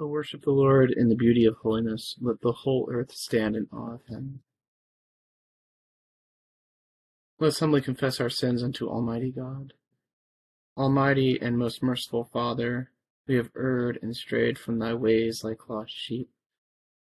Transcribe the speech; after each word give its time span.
O 0.00 0.06
worship 0.06 0.44
the 0.44 0.50
Lord 0.50 0.90
in 0.90 1.10
the 1.10 1.14
beauty 1.14 1.44
of 1.44 1.56
holiness. 1.56 2.16
Let 2.22 2.40
the 2.40 2.52
whole 2.52 2.88
earth 2.90 3.12
stand 3.12 3.54
in 3.54 3.68
awe 3.70 3.96
of 3.96 4.06
him. 4.06 4.40
Let 7.38 7.48
us 7.48 7.60
humbly 7.60 7.82
confess 7.82 8.18
our 8.18 8.30
sins 8.30 8.62
unto 8.62 8.88
Almighty 8.88 9.30
God. 9.30 9.74
Almighty 10.74 11.38
and 11.38 11.58
most 11.58 11.82
merciful 11.82 12.24
Father, 12.24 12.90
we 13.26 13.34
have 13.34 13.50
erred 13.54 13.98
and 14.00 14.16
strayed 14.16 14.58
from 14.58 14.78
thy 14.78 14.94
ways 14.94 15.44
like 15.44 15.68
lost 15.68 15.92
sheep. 15.92 16.30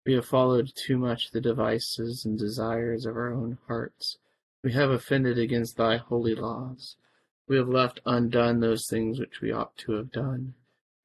We 0.03 0.13
have 0.13 0.25
followed 0.25 0.71
too 0.73 0.97
much 0.97 1.29
the 1.29 1.41
devices 1.41 2.25
and 2.25 2.39
desires 2.39 3.05
of 3.05 3.15
our 3.15 3.31
own 3.31 3.59
hearts. 3.67 4.17
We 4.63 4.73
have 4.73 4.89
offended 4.89 5.37
against 5.37 5.77
thy 5.77 5.97
holy 5.97 6.33
laws. 6.33 6.95
We 7.47 7.57
have 7.57 7.69
left 7.69 7.99
undone 8.07 8.59
those 8.59 8.87
things 8.87 9.19
which 9.19 9.39
we 9.39 9.51
ought 9.51 9.77
to 9.77 9.91
have 9.93 10.11
done. 10.11 10.55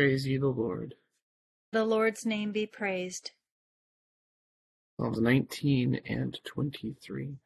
Praise 0.00 0.26
ye 0.26 0.38
the 0.38 0.48
Lord. 0.48 0.94
The 1.72 1.84
Lord's 1.84 2.24
name 2.24 2.52
be 2.52 2.64
praised. 2.64 3.32
Psalms 4.96 5.20
19 5.20 6.00
and 6.06 6.40
23. 6.42 7.36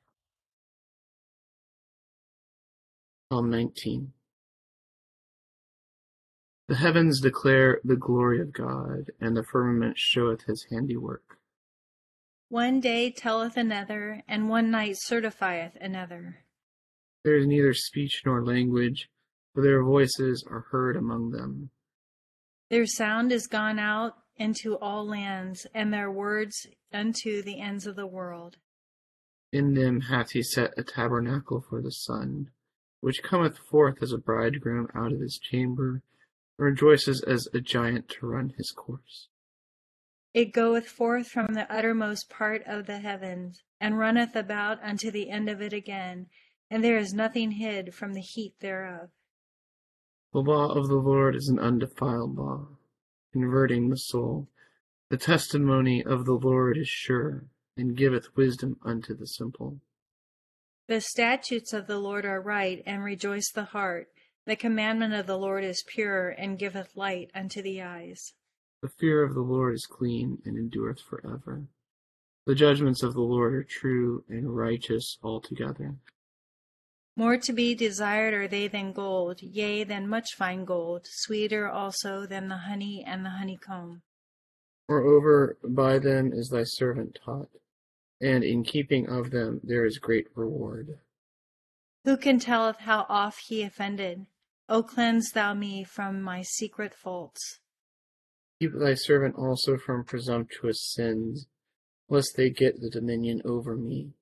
Psalm 3.28 3.50
19. 3.50 4.12
The 6.68 6.76
heavens 6.76 7.20
declare 7.20 7.80
the 7.82 7.96
glory 7.96 8.40
of 8.40 8.52
God, 8.52 9.10
and 9.20 9.36
the 9.36 9.42
firmament 9.42 9.98
showeth 9.98 10.44
his 10.44 10.64
handiwork. 10.70 11.40
One 12.50 12.78
day 12.78 13.10
telleth 13.10 13.56
another, 13.56 14.22
and 14.28 14.48
one 14.48 14.70
night 14.70 14.98
certifieth 14.98 15.76
another. 15.80 16.44
There 17.24 17.36
is 17.36 17.48
neither 17.48 17.74
speech 17.74 18.22
nor 18.24 18.44
language, 18.44 19.08
for 19.52 19.60
their 19.64 19.82
voices 19.82 20.44
are 20.48 20.66
heard 20.70 20.94
among 20.94 21.30
them. 21.32 21.70
Their 22.74 22.86
sound 22.86 23.30
is 23.30 23.46
gone 23.46 23.78
out 23.78 24.18
into 24.34 24.76
all 24.78 25.06
lands, 25.06 25.64
and 25.72 25.94
their 25.94 26.10
words 26.10 26.66
unto 26.92 27.40
the 27.40 27.60
ends 27.60 27.86
of 27.86 27.94
the 27.94 28.04
world. 28.04 28.56
In 29.52 29.74
them 29.74 30.00
hath 30.00 30.32
he 30.32 30.42
set 30.42 30.74
a 30.76 30.82
tabernacle 30.82 31.60
for 31.60 31.80
the 31.80 31.92
sun, 31.92 32.50
which 32.98 33.22
cometh 33.22 33.58
forth 33.58 34.02
as 34.02 34.10
a 34.10 34.18
bridegroom 34.18 34.88
out 34.92 35.12
of 35.12 35.20
his 35.20 35.38
chamber, 35.38 36.02
and 36.58 36.64
rejoices 36.66 37.22
as 37.22 37.46
a 37.54 37.60
giant 37.60 38.08
to 38.08 38.26
run 38.26 38.52
his 38.56 38.72
course. 38.72 39.28
It 40.32 40.46
goeth 40.46 40.88
forth 40.88 41.28
from 41.28 41.54
the 41.54 41.72
uttermost 41.72 42.28
part 42.28 42.64
of 42.66 42.86
the 42.86 42.98
heavens, 42.98 43.62
and 43.80 44.00
runneth 44.00 44.34
about 44.34 44.82
unto 44.82 45.12
the 45.12 45.30
end 45.30 45.48
of 45.48 45.62
it 45.62 45.72
again, 45.72 46.26
and 46.68 46.82
there 46.82 46.98
is 46.98 47.14
nothing 47.14 47.52
hid 47.52 47.94
from 47.94 48.14
the 48.14 48.20
heat 48.20 48.58
thereof. 48.58 49.10
The 50.34 50.40
law 50.40 50.72
of 50.72 50.88
the 50.88 50.96
Lord 50.96 51.36
is 51.36 51.48
an 51.48 51.60
undefiled 51.60 52.34
law, 52.34 52.66
converting 53.32 53.88
the 53.88 53.96
soul. 53.96 54.48
The 55.08 55.16
testimony 55.16 56.02
of 56.04 56.24
the 56.24 56.34
Lord 56.34 56.76
is 56.76 56.88
sure, 56.88 57.44
and 57.76 57.96
giveth 57.96 58.36
wisdom 58.36 58.76
unto 58.82 59.14
the 59.14 59.28
simple. 59.28 59.78
The 60.88 61.00
statutes 61.00 61.72
of 61.72 61.86
the 61.86 62.00
Lord 62.00 62.24
are 62.24 62.40
right, 62.40 62.82
and 62.84 63.04
rejoice 63.04 63.48
the 63.52 63.66
heart. 63.66 64.08
The 64.44 64.56
commandment 64.56 65.14
of 65.14 65.28
the 65.28 65.38
Lord 65.38 65.62
is 65.62 65.84
pure, 65.86 66.30
and 66.30 66.58
giveth 66.58 66.96
light 66.96 67.30
unto 67.32 67.62
the 67.62 67.80
eyes. 67.80 68.34
The 68.82 68.88
fear 68.88 69.22
of 69.22 69.34
the 69.34 69.40
Lord 69.40 69.74
is 69.74 69.86
clean, 69.86 70.42
and 70.44 70.58
endureth 70.58 70.98
for 71.00 71.24
ever. 71.24 71.68
The 72.44 72.56
judgments 72.56 73.04
of 73.04 73.14
the 73.14 73.20
Lord 73.20 73.54
are 73.54 73.62
true 73.62 74.24
and 74.28 74.56
righteous 74.56 75.16
altogether. 75.22 75.94
More 77.16 77.36
to 77.36 77.52
be 77.52 77.76
desired 77.76 78.34
are 78.34 78.48
they 78.48 78.66
than 78.66 78.92
gold, 78.92 79.40
yea, 79.40 79.84
than 79.84 80.08
much 80.08 80.34
fine 80.34 80.64
gold, 80.64 81.06
sweeter 81.08 81.68
also 81.68 82.26
than 82.26 82.48
the 82.48 82.56
honey 82.56 83.04
and 83.06 83.24
the 83.24 83.30
honeycomb. 83.30 84.02
Moreover, 84.88 85.56
by 85.62 86.00
them 86.00 86.32
is 86.32 86.48
thy 86.48 86.64
servant 86.64 87.18
taught, 87.24 87.50
and 88.20 88.42
in 88.42 88.64
keeping 88.64 89.08
of 89.08 89.30
them 89.30 89.60
there 89.62 89.84
is 89.84 89.98
great 89.98 90.26
reward. 90.34 90.98
Who 92.04 92.16
can 92.16 92.40
telleth 92.40 92.78
how 92.78 93.06
oft 93.08 93.44
he 93.46 93.62
offended? 93.62 94.26
O 94.68 94.82
cleanse 94.82 95.30
thou 95.30 95.54
me 95.54 95.84
from 95.84 96.20
my 96.20 96.42
secret 96.42 96.94
faults. 96.94 97.60
Keep 98.60 98.72
thy 98.74 98.94
servant 98.94 99.36
also 99.36 99.76
from 99.76 100.04
presumptuous 100.04 100.92
sins, 100.92 101.46
lest 102.08 102.36
they 102.36 102.50
get 102.50 102.80
the 102.80 102.90
dominion 102.90 103.40
over 103.44 103.76
me 103.76 104.14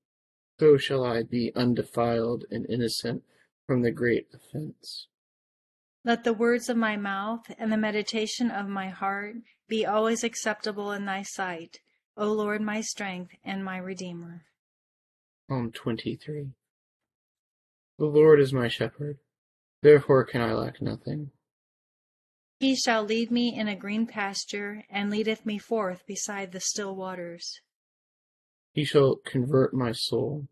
so 0.58 0.76
shall 0.76 1.04
I 1.04 1.22
be 1.22 1.52
undefiled 1.54 2.44
and 2.50 2.66
innocent 2.68 3.24
from 3.66 3.82
the 3.82 3.90
great 3.90 4.28
offense. 4.32 5.08
Let 6.04 6.24
the 6.24 6.32
words 6.32 6.68
of 6.68 6.76
my 6.76 6.96
mouth 6.96 7.46
and 7.58 7.72
the 7.72 7.76
meditation 7.76 8.50
of 8.50 8.68
my 8.68 8.88
heart 8.88 9.36
be 9.68 9.86
always 9.86 10.24
acceptable 10.24 10.92
in 10.92 11.04
thy 11.04 11.22
sight, 11.22 11.78
O 12.16 12.32
Lord, 12.32 12.60
my 12.60 12.80
strength 12.80 13.34
and 13.44 13.64
my 13.64 13.78
Redeemer. 13.78 14.44
Psalm 15.48 15.72
23 15.72 16.48
The 17.98 18.04
Lord 18.04 18.40
is 18.40 18.52
my 18.52 18.68
shepherd, 18.68 19.18
therefore 19.82 20.24
can 20.24 20.40
I 20.40 20.52
lack 20.52 20.82
nothing. 20.82 21.30
He 22.58 22.76
shall 22.76 23.02
lead 23.02 23.30
me 23.30 23.56
in 23.56 23.66
a 23.66 23.74
green 23.74 24.06
pasture, 24.06 24.84
and 24.88 25.10
leadeth 25.10 25.44
me 25.46 25.58
forth 25.58 26.06
beside 26.06 26.52
the 26.52 26.60
still 26.60 26.94
waters. 26.94 27.60
He 28.72 28.84
shall 28.84 29.16
convert 29.16 29.74
my 29.74 29.92
soul 29.92 30.48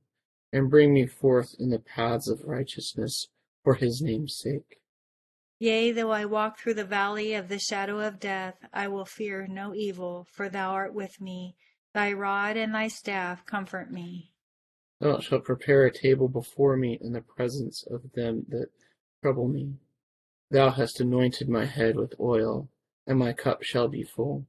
and 0.53 0.71
bring 0.71 0.93
me 0.93 1.07
forth 1.07 1.55
in 1.59 1.71
the 1.71 1.79
paths 1.79 2.29
of 2.29 2.45
righteousness 2.45 3.29
for 3.65 3.75
his 3.75 4.03
name's 4.03 4.37
sake. 4.37 4.81
Yea, 5.59 5.93
though 5.93 6.11
I 6.11 6.25
walk 6.25 6.59
through 6.59 6.75
the 6.75 6.85
valley 6.85 7.35
of 7.35 7.49
the 7.49 7.59
shadow 7.59 8.01
of 8.01 8.19
death, 8.19 8.57
I 8.73 8.89
will 8.89 9.05
fear 9.05 9.47
no 9.47 9.75
evil, 9.75 10.27
for 10.31 10.49
thou 10.49 10.71
art 10.71 10.95
with 10.95 11.21
me. 11.21 11.55
Thy 11.93 12.13
rod 12.13 12.57
and 12.57 12.75
thy 12.75 12.89
staff 12.89 13.45
comfort 13.45 13.91
me. 13.91 14.33
Thou 15.01 15.21
shalt 15.21 15.45
prepare 15.45 15.87
a 15.87 15.93
table 15.93 16.29
before 16.29 16.77
me 16.77 16.99
in 17.01 17.13
the 17.13 17.21
presence 17.21 17.85
of 17.91 18.13
them 18.13 18.47
that 18.49 18.69
trouble 19.23 19.49
me. 19.49 19.75
Thou 20.51 20.71
hast 20.71 21.01
anointed 21.01 21.49
my 21.49 21.65
head 21.65 21.97
with 21.97 22.15
oil, 22.19 22.69
and 23.07 23.19
my 23.19 23.33
cup 23.33 23.63
shall 23.63 23.89
be 23.89 24.03
full. 24.03 24.47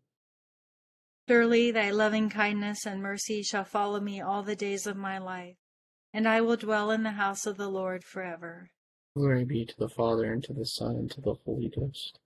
Surely 1.32 1.72
thy 1.72 1.92
loving 1.92 2.30
kindness 2.30 2.86
and 2.86 3.02
mercy 3.02 3.42
shall 3.42 3.64
follow 3.64 4.02
me 4.02 4.20
all 4.20 4.44
the 4.44 4.56
days 4.56 4.86
of 4.86 4.98
my 4.98 5.18
life 5.18 5.56
and 6.14 6.28
I 6.28 6.42
will 6.42 6.58
dwell 6.58 6.92
in 6.92 7.04
the 7.04 7.12
house 7.12 7.46
of 7.46 7.58
the 7.58 7.70
Lord 7.70 8.04
forever. 8.04 8.70
Glory 9.16 9.46
be 9.46 9.66
to 9.66 9.74
the 9.78 9.90
Father, 9.90 10.32
and 10.32 10.44
to 10.44 10.54
the 10.54 10.66
Son, 10.66 10.96
and 10.96 11.12
to 11.12 11.22
the 11.22 11.36
Holy 11.46 11.70
Ghost. 11.70 12.20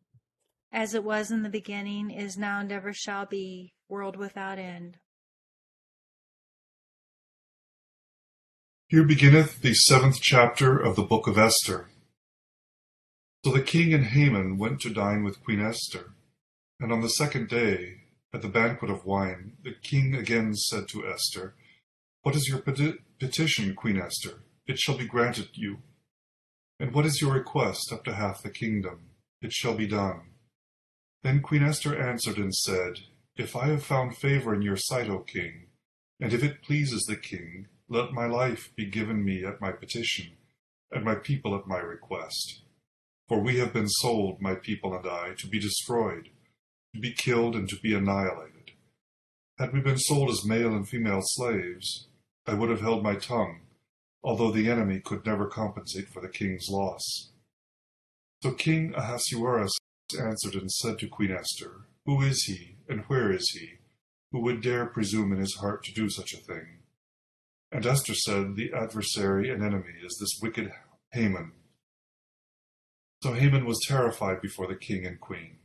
As 0.72 0.94
it 0.94 1.04
was 1.04 1.32
in 1.32 1.44
the 1.44 1.50
beginning, 1.50 2.12
is 2.12 2.38
now, 2.38 2.60
and 2.60 2.72
ever 2.72 2.94
shall 2.94 3.26
be, 3.26 3.74
world 3.88 4.16
without 4.16 4.60
end. 4.60 4.98
Here 8.88 9.04
beginneth 9.04 9.62
the 9.62 9.74
seventh 9.74 10.20
chapter 10.22 10.78
of 10.78 10.96
the 10.96 11.04
book 11.04 11.28
of 11.28 11.38
Esther. 11.38 11.90
So 13.44 13.52
the 13.52 13.62
king 13.62 13.94
and 13.94 14.06
Haman 14.06 14.58
went 14.58 14.82
to 14.82 14.94
dine 14.94 15.24
with 15.24 15.44
Queen 15.44 15.62
Esther. 15.62 16.14
And 16.80 16.92
on 16.92 17.02
the 17.02 17.10
second 17.10 17.48
day, 17.48 18.05
at 18.36 18.42
the 18.42 18.50
banquet 18.50 18.92
of 18.92 19.06
wine, 19.06 19.54
the 19.64 19.72
king 19.72 20.14
again 20.14 20.54
said 20.54 20.90
to 20.90 21.08
Esther, 21.08 21.56
What 22.22 22.36
is 22.36 22.50
your 22.50 22.60
peti- 22.60 22.98
petition, 23.18 23.74
Queen 23.76 23.98
Esther? 23.98 24.44
It 24.68 24.78
shall 24.78 24.98
be 24.98 25.08
granted 25.08 25.52
you. 25.54 25.78
And 26.78 26.94
what 26.94 27.06
is 27.06 27.22
your 27.22 27.32
request 27.32 27.94
up 27.94 28.04
to 28.04 28.14
half 28.14 28.44
the 28.44 28.50
kingdom? 28.50 29.12
It 29.42 29.54
shall 29.54 29.74
be 29.74 29.88
done. 29.88 30.32
Then 31.24 31.40
Queen 31.42 31.64
Esther 31.64 31.98
answered 31.98 32.36
and 32.36 32.54
said, 32.54 33.00
If 33.38 33.56
I 33.56 33.68
have 33.68 33.86
found 33.86 34.18
favor 34.18 34.54
in 34.54 34.62
your 34.62 34.76
sight, 34.76 35.10
O 35.10 35.20
king, 35.20 35.68
and 36.20 36.34
if 36.34 36.44
it 36.44 36.62
pleases 36.62 37.04
the 37.04 37.16
king, 37.16 37.68
let 37.88 38.12
my 38.12 38.26
life 38.26 38.74
be 38.76 38.86
given 38.86 39.24
me 39.24 39.46
at 39.46 39.62
my 39.62 39.72
petition, 39.72 40.34
and 40.92 41.06
my 41.06 41.16
people 41.16 41.56
at 41.56 41.68
my 41.68 41.78
request. 41.80 42.64
For 43.30 43.40
we 43.40 43.60
have 43.60 43.72
been 43.72 43.88
sold, 43.88 44.42
my 44.42 44.56
people 44.56 44.94
and 44.94 45.08
I, 45.08 45.36
to 45.38 45.48
be 45.48 45.58
destroyed, 45.58 46.32
to 46.96 47.02
be 47.02 47.14
killed, 47.14 47.56
and 47.56 47.68
to 47.70 47.76
be 47.76 47.94
annihilated. 47.94 48.72
Had 49.60 49.74
we 49.74 49.82
been 49.82 49.98
sold 49.98 50.30
as 50.30 50.46
male 50.46 50.74
and 50.74 50.88
female 50.88 51.22
slaves, 51.22 52.08
I 52.48 52.54
would 52.54 52.70
have 52.70 52.82
held 52.82 53.04
my 53.04 53.16
tongue, 53.16 53.62
although 54.24 54.52
the 54.52 54.70
enemy 54.70 55.02
could 55.02 55.26
never 55.26 55.46
compensate 55.46 56.10
for 56.10 56.22
the 56.22 56.30
king's 56.30 56.68
loss. 56.70 57.32
So 58.42 58.52
King 58.52 58.94
Ahasuerus 58.96 59.74
answered 60.20 60.56
and 60.56 60.72
said 60.72 61.00
to 61.00 61.08
Queen 61.08 61.32
Esther, 61.32 61.82
Who 62.06 62.22
is 62.22 62.44
he, 62.44 62.78
and 62.88 63.02
where 63.08 63.32
is 63.32 63.50
he, 63.52 63.80
who 64.32 64.42
would 64.42 64.62
dare 64.62 64.86
presume 64.86 65.34
in 65.34 65.40
his 65.40 65.56
heart 65.56 65.84
to 65.86 65.94
do 65.94 66.10
such 66.10 66.34
a 66.34 66.38
thing? 66.38 66.80
And 67.72 67.86
Esther 67.86 68.14
said, 68.14 68.56
The 68.56 68.72
adversary 68.74 69.50
and 69.50 69.64
enemy 69.64 69.96
is 70.04 70.18
this 70.20 70.40
wicked 70.42 70.72
Haman. 71.12 71.52
So 73.22 73.34
Haman 73.34 73.66
was 73.66 73.84
terrified 73.86 74.42
before 74.42 74.68
the 74.68 74.76
king 74.76 75.06
and 75.06 75.20
queen. 75.20 75.58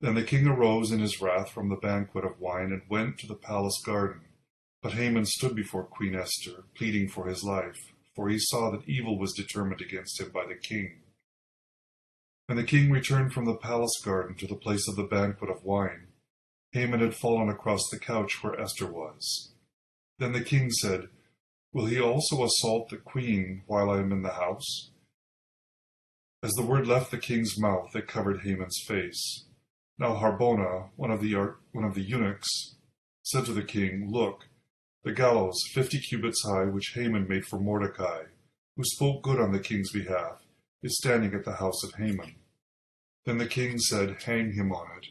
Then 0.00 0.14
the 0.14 0.22
king 0.22 0.46
arose 0.46 0.92
in 0.92 1.00
his 1.00 1.20
wrath 1.20 1.50
from 1.50 1.68
the 1.68 1.76
banquet 1.76 2.24
of 2.24 2.40
wine 2.40 2.72
and 2.72 2.82
went 2.88 3.18
to 3.18 3.26
the 3.26 3.34
palace 3.34 3.80
garden. 3.84 4.22
But 4.82 4.92
Haman 4.92 5.24
stood 5.26 5.56
before 5.56 5.84
Queen 5.84 6.14
Esther, 6.14 6.64
pleading 6.76 7.08
for 7.08 7.26
his 7.26 7.42
life, 7.42 7.92
for 8.14 8.28
he 8.28 8.38
saw 8.38 8.70
that 8.70 8.88
evil 8.88 9.18
was 9.18 9.32
determined 9.32 9.80
against 9.80 10.20
him 10.20 10.30
by 10.32 10.44
the 10.46 10.54
king. 10.54 11.00
And 12.48 12.58
the 12.58 12.64
king 12.64 12.90
returned 12.90 13.32
from 13.32 13.46
the 13.46 13.56
palace 13.56 14.00
garden 14.04 14.36
to 14.36 14.46
the 14.46 14.54
place 14.54 14.86
of 14.86 14.96
the 14.96 15.02
banquet 15.04 15.50
of 15.50 15.64
wine. 15.64 16.08
Haman 16.72 17.00
had 17.00 17.14
fallen 17.14 17.48
across 17.48 17.88
the 17.90 17.98
couch 17.98 18.42
where 18.42 18.60
Esther 18.60 18.86
was. 18.86 19.52
Then 20.18 20.32
the 20.32 20.44
king 20.44 20.70
said, 20.70 21.08
Will 21.72 21.86
he 21.86 22.00
also 22.00 22.44
assault 22.44 22.90
the 22.90 22.96
queen 22.96 23.62
while 23.66 23.90
I 23.90 23.98
am 23.98 24.12
in 24.12 24.22
the 24.22 24.32
house? 24.32 24.90
As 26.42 26.52
the 26.52 26.64
word 26.64 26.86
left 26.86 27.10
the 27.10 27.18
king's 27.18 27.58
mouth, 27.58 27.96
it 27.96 28.06
covered 28.06 28.42
Haman's 28.42 28.80
face. 28.86 29.45
Now 29.98 30.14
Harbona, 30.14 30.90
one 30.96 31.10
of 31.10 31.20
the 31.20 31.34
one 31.72 31.84
of 31.84 31.94
the 31.94 32.02
eunuchs, 32.02 32.76
said 33.22 33.46
to 33.46 33.52
the 33.52 33.62
king, 33.62 34.08
Look, 34.10 34.48
the 35.04 35.12
gallows, 35.12 35.58
fifty 35.72 35.98
cubits 35.98 36.42
high, 36.44 36.64
which 36.64 36.92
Haman 36.94 37.26
made 37.26 37.46
for 37.46 37.58
Mordecai, 37.58 38.24
who 38.76 38.84
spoke 38.84 39.22
good 39.22 39.40
on 39.40 39.52
the 39.52 39.60
king's 39.60 39.90
behalf, 39.90 40.42
is 40.82 40.98
standing 40.98 41.34
at 41.34 41.44
the 41.44 41.56
house 41.56 41.82
of 41.82 41.94
Haman. 41.94 42.36
Then 43.24 43.38
the 43.38 43.46
king 43.46 43.78
said, 43.78 44.22
Hang 44.22 44.52
him 44.52 44.70
on 44.70 44.86
it. 44.98 45.06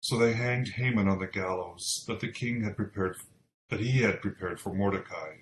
So 0.00 0.18
they 0.18 0.34
hanged 0.34 0.68
Haman 0.76 1.08
on 1.08 1.18
the 1.18 1.26
gallows 1.26 2.04
that 2.06 2.20
the 2.20 2.30
king 2.30 2.64
had 2.64 2.76
prepared 2.76 3.16
that 3.70 3.80
he 3.80 4.02
had 4.02 4.20
prepared 4.20 4.60
for 4.60 4.74
Mordecai. 4.74 5.36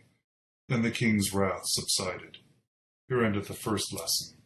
Then 0.69 0.83
the 0.83 0.91
king's 0.93 1.35
wrath 1.35 1.63
subsided. 1.65 2.39
Here 3.09 3.25
endeth 3.25 3.49
the 3.49 3.55
first 3.55 3.93
lesson. 3.93 4.40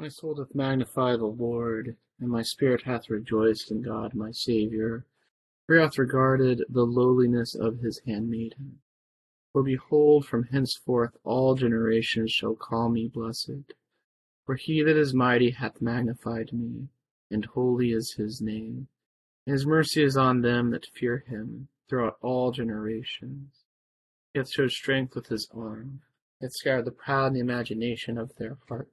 My 0.00 0.06
soul 0.06 0.34
doth 0.34 0.54
magnify 0.54 1.16
the 1.16 1.26
Lord, 1.26 1.96
and 2.20 2.28
my 2.30 2.42
spirit 2.42 2.82
hath 2.82 3.10
rejoiced 3.10 3.72
in 3.72 3.82
God 3.82 4.14
my 4.14 4.30
Saviour, 4.30 5.04
for 5.66 5.74
he 5.74 5.82
hath 5.82 5.98
regarded 5.98 6.62
the 6.68 6.86
lowliness 6.86 7.56
of 7.56 7.80
his 7.80 7.98
handmaiden. 8.06 8.78
For 9.52 9.64
behold, 9.64 10.24
from 10.24 10.44
henceforth 10.44 11.16
all 11.24 11.56
generations 11.56 12.30
shall 12.30 12.54
call 12.54 12.90
me 12.90 13.08
blessed. 13.08 13.72
For 14.46 14.54
he 14.54 14.84
that 14.84 14.96
is 14.96 15.14
mighty 15.14 15.50
hath 15.50 15.82
magnified 15.82 16.52
me, 16.52 16.90
and 17.28 17.44
holy 17.44 17.90
is 17.90 18.12
his 18.12 18.40
name. 18.40 18.86
And 19.46 19.52
his 19.52 19.66
mercy 19.66 20.04
is 20.04 20.16
on 20.16 20.42
them 20.42 20.70
that 20.70 20.86
fear 20.86 21.24
him 21.26 21.66
throughout 21.88 22.18
all 22.22 22.52
generations. 22.52 23.64
He 24.32 24.38
hath 24.38 24.50
showed 24.50 24.70
strength 24.70 25.16
with 25.16 25.26
his 25.26 25.48
arm, 25.52 26.02
hath 26.40 26.52
scattered 26.52 26.84
the 26.84 26.92
proud 26.92 27.26
in 27.26 27.32
the 27.32 27.40
imagination 27.40 28.16
of 28.16 28.36
their 28.36 28.58
hearts 28.68 28.92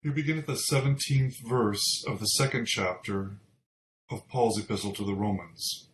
Here 0.00 0.12
beginneth 0.12 0.46
the 0.46 0.54
seventeenth 0.54 1.34
verse 1.44 2.04
of 2.06 2.20
the 2.20 2.26
second 2.26 2.66
chapter 2.66 3.38
of 4.08 4.28
Paul's 4.28 4.56
epistle 4.56 4.92
to 4.92 5.04
the 5.04 5.14
Romans. 5.14 5.88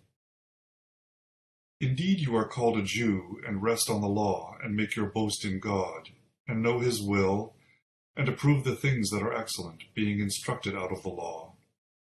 Indeed, 1.80 2.20
you 2.20 2.36
are 2.36 2.46
called 2.46 2.76
a 2.76 2.82
Jew, 2.82 3.40
and 3.46 3.62
rest 3.62 3.88
on 3.88 4.02
the 4.02 4.06
law, 4.06 4.56
and 4.62 4.76
make 4.76 4.94
your 4.94 5.06
boast 5.06 5.42
in 5.46 5.58
God, 5.58 6.10
and 6.46 6.62
know 6.62 6.80
his 6.80 7.00
will, 7.00 7.54
and 8.14 8.28
approve 8.28 8.64
the 8.64 8.76
things 8.76 9.08
that 9.08 9.22
are 9.22 9.34
excellent, 9.34 9.84
being 9.94 10.20
instructed 10.20 10.76
out 10.76 10.92
of 10.92 11.02
the 11.02 11.08
law, 11.08 11.54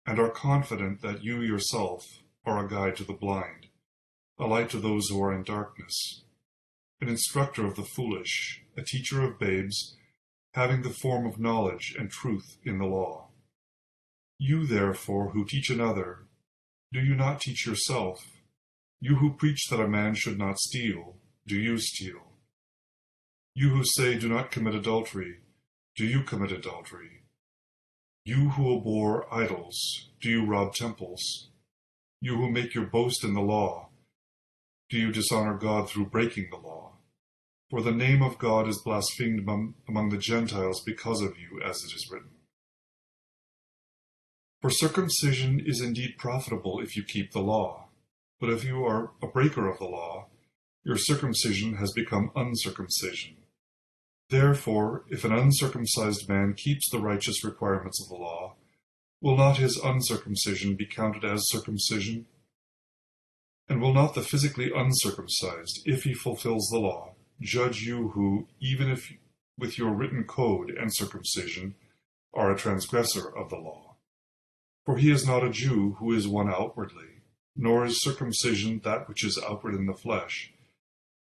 and 0.05 0.19
are 0.19 0.29
confident 0.29 1.01
that 1.01 1.23
you 1.23 1.41
yourself 1.41 2.05
are 2.45 2.63
a 2.63 2.69
guide 2.69 2.97
to 2.97 3.03
the 3.03 3.13
blind, 3.13 3.65
a 4.37 4.45
light 4.45 4.69
to 4.69 4.77
those 4.77 5.09
who 5.09 5.19
are 5.23 5.33
in 5.33 5.41
darkness, 5.41 6.21
an 7.01 7.07
instructor 7.09 7.65
of 7.65 7.75
the 7.75 7.83
foolish, 7.83 8.61
a 8.77 8.83
teacher 8.83 9.23
of 9.23 9.39
babes, 9.39 9.95
having 10.53 10.81
the 10.81 10.89
form 10.89 11.25
of 11.25 11.39
knowledge 11.39 11.95
and 11.97 12.09
truth 12.09 12.57
in 12.63 12.79
the 12.79 12.85
law. 12.85 13.29
You, 14.37 14.65
therefore, 14.65 15.31
who 15.31 15.45
teach 15.45 15.69
another, 15.69 16.27
do 16.91 16.99
you 16.99 17.15
not 17.15 17.41
teach 17.41 17.65
yourself? 17.65 18.25
You 18.99 19.17
who 19.17 19.33
preach 19.33 19.67
that 19.69 19.79
a 19.79 19.87
man 19.87 20.15
should 20.15 20.37
not 20.39 20.59
steal, 20.59 21.17
do 21.45 21.55
you 21.55 21.77
steal? 21.77 22.33
You 23.53 23.69
who 23.69 23.83
say, 23.83 24.17
Do 24.17 24.29
not 24.29 24.51
commit 24.51 24.75
adultery, 24.75 25.41
do 25.95 26.05
you 26.05 26.23
commit 26.23 26.51
adultery? 26.51 27.23
You 28.25 28.49
who 28.49 28.77
abhor 28.77 29.33
idols, 29.33 30.09
do 30.21 30.29
you 30.29 30.45
rob 30.45 30.73
temples? 30.73 31.49
You 32.21 32.35
who 32.35 32.51
make 32.51 32.73
your 32.73 32.85
boast 32.85 33.23
in 33.23 33.33
the 33.33 33.41
law, 33.41 33.89
do 34.89 34.97
you 34.97 35.11
dishonor 35.11 35.55
God 35.55 35.89
through 35.89 36.07
breaking 36.07 36.49
the 36.49 36.57
law? 36.57 36.98
For 37.69 37.83
the 37.83 37.91
name 37.91 38.23
of 38.23 38.39
God 38.39 38.67
is 38.67 38.81
blasphemed 38.81 39.41
among 39.87 40.09
the 40.09 40.17
Gentiles 40.17 40.81
because 40.83 41.21
of 41.21 41.37
you, 41.37 41.61
as 41.63 41.83
it 41.83 41.93
is 41.93 42.09
written. 42.11 42.31
For 44.59 44.71
circumcision 44.71 45.61
is 45.63 45.79
indeed 45.79 46.17
profitable 46.17 46.79
if 46.79 46.97
you 46.97 47.03
keep 47.03 47.31
the 47.31 47.41
law, 47.41 47.89
but 48.39 48.49
if 48.49 48.63
you 48.63 48.83
are 48.83 49.11
a 49.21 49.27
breaker 49.27 49.69
of 49.69 49.77
the 49.77 49.85
law, 49.85 50.29
your 50.83 50.97
circumcision 50.97 51.75
has 51.75 51.91
become 51.91 52.31
uncircumcision. 52.35 53.37
Therefore, 54.29 55.05
if 55.07 55.23
an 55.23 55.31
uncircumcised 55.31 56.27
man 56.27 56.55
keeps 56.55 56.89
the 56.89 56.99
righteous 56.99 57.43
requirements 57.43 58.01
of 58.01 58.09
the 58.09 58.15
law, 58.15 58.55
will 59.21 59.37
not 59.37 59.57
his 59.57 59.77
uncircumcision 59.77 60.75
be 60.75 60.87
counted 60.87 61.23
as 61.23 61.49
circumcision? 61.49 62.25
And 63.67 63.79
will 63.79 63.93
not 63.93 64.15
the 64.15 64.23
physically 64.23 64.71
uncircumcised, 64.75 65.81
if 65.85 66.03
he 66.03 66.13
fulfills 66.15 66.67
the 66.69 66.79
law, 66.79 67.13
judge 67.41 67.81
you 67.81 68.09
who, 68.09 68.47
even 68.59 68.89
if 68.89 69.13
with 69.57 69.77
your 69.77 69.91
written 69.91 70.23
code 70.23 70.69
and 70.69 70.93
circumcision, 70.93 71.75
are 72.33 72.51
a 72.51 72.57
transgressor 72.57 73.29
of 73.29 73.49
the 73.49 73.57
law. 73.57 73.95
For 74.85 74.97
he 74.97 75.11
is 75.11 75.27
not 75.27 75.43
a 75.43 75.49
Jew 75.49 75.95
who 75.99 76.13
is 76.13 76.27
one 76.27 76.49
outwardly, 76.49 77.21
nor 77.55 77.85
is 77.85 78.01
circumcision 78.01 78.81
that 78.83 79.07
which 79.07 79.23
is 79.23 79.41
outward 79.47 79.75
in 79.75 79.85
the 79.85 79.93
flesh, 79.93 80.53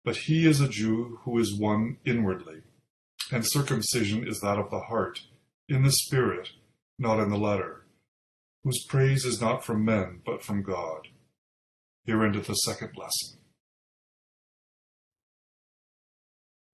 but 0.05 0.17
he 0.17 0.47
is 0.47 0.61
a 0.61 0.69
Jew 0.69 1.19
who 1.25 1.39
is 1.39 1.59
one 1.59 1.97
inwardly, 2.05 2.63
and 3.33 3.45
circumcision 3.47 4.27
is 4.27 4.41
that 4.41 4.59
of 4.59 4.71
the 4.71 4.81
heart, 4.81 5.23
in 5.69 5.83
the 5.83 5.91
Spirit, 5.91 6.51
not 6.99 7.19
in 7.19 7.31
the 7.31 7.39
letter, 7.39 7.87
whose 8.63 8.85
praise 8.85 9.25
is 9.25 9.41
not 9.41 9.65
from 9.65 9.85
men, 9.85 10.21
but 10.25 10.43
from 10.43 10.63
God. 10.63 11.09
Here 12.05 12.25
endeth 12.25 12.47
the 12.47 12.55
second 12.55 12.93
lesson. 12.97 13.39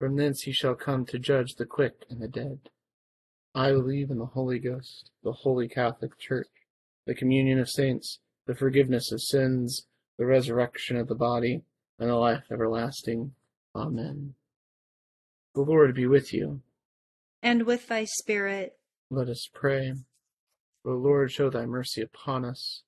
From 0.00 0.16
thence 0.16 0.42
he 0.42 0.52
shall 0.52 0.74
come 0.74 1.04
to 1.06 1.18
judge 1.18 1.56
the 1.56 1.66
quick 1.66 2.06
and 2.08 2.22
the 2.22 2.26
dead. 2.26 2.70
I 3.54 3.72
believe 3.72 4.10
in 4.10 4.18
the 4.18 4.24
Holy 4.24 4.58
Ghost, 4.58 5.10
the 5.22 5.32
holy 5.32 5.68
Catholic 5.68 6.18
Church, 6.18 6.48
the 7.06 7.14
communion 7.14 7.58
of 7.58 7.68
saints, 7.68 8.18
the 8.46 8.54
forgiveness 8.54 9.12
of 9.12 9.20
sins, 9.20 9.86
the 10.18 10.24
resurrection 10.24 10.96
of 10.96 11.06
the 11.06 11.14
body, 11.14 11.60
and 11.98 12.08
the 12.08 12.14
life 12.14 12.44
everlasting. 12.50 13.32
Amen. 13.76 14.34
The 15.54 15.60
Lord 15.60 15.94
be 15.94 16.06
with 16.06 16.32
you. 16.32 16.62
And 17.42 17.66
with 17.66 17.88
thy 17.88 18.04
spirit. 18.04 18.78
Let 19.10 19.28
us 19.28 19.50
pray. 19.52 19.92
O 20.86 20.92
Lord, 20.92 21.30
show 21.30 21.50
thy 21.50 21.66
mercy 21.66 22.00
upon 22.00 22.46
us. 22.46 22.84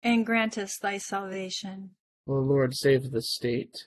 And 0.00 0.24
grant 0.24 0.58
us 0.58 0.78
thy 0.78 0.98
salvation. 0.98 1.90
O 2.28 2.34
Lord, 2.34 2.76
save 2.76 3.10
the 3.10 3.22
state. 3.22 3.86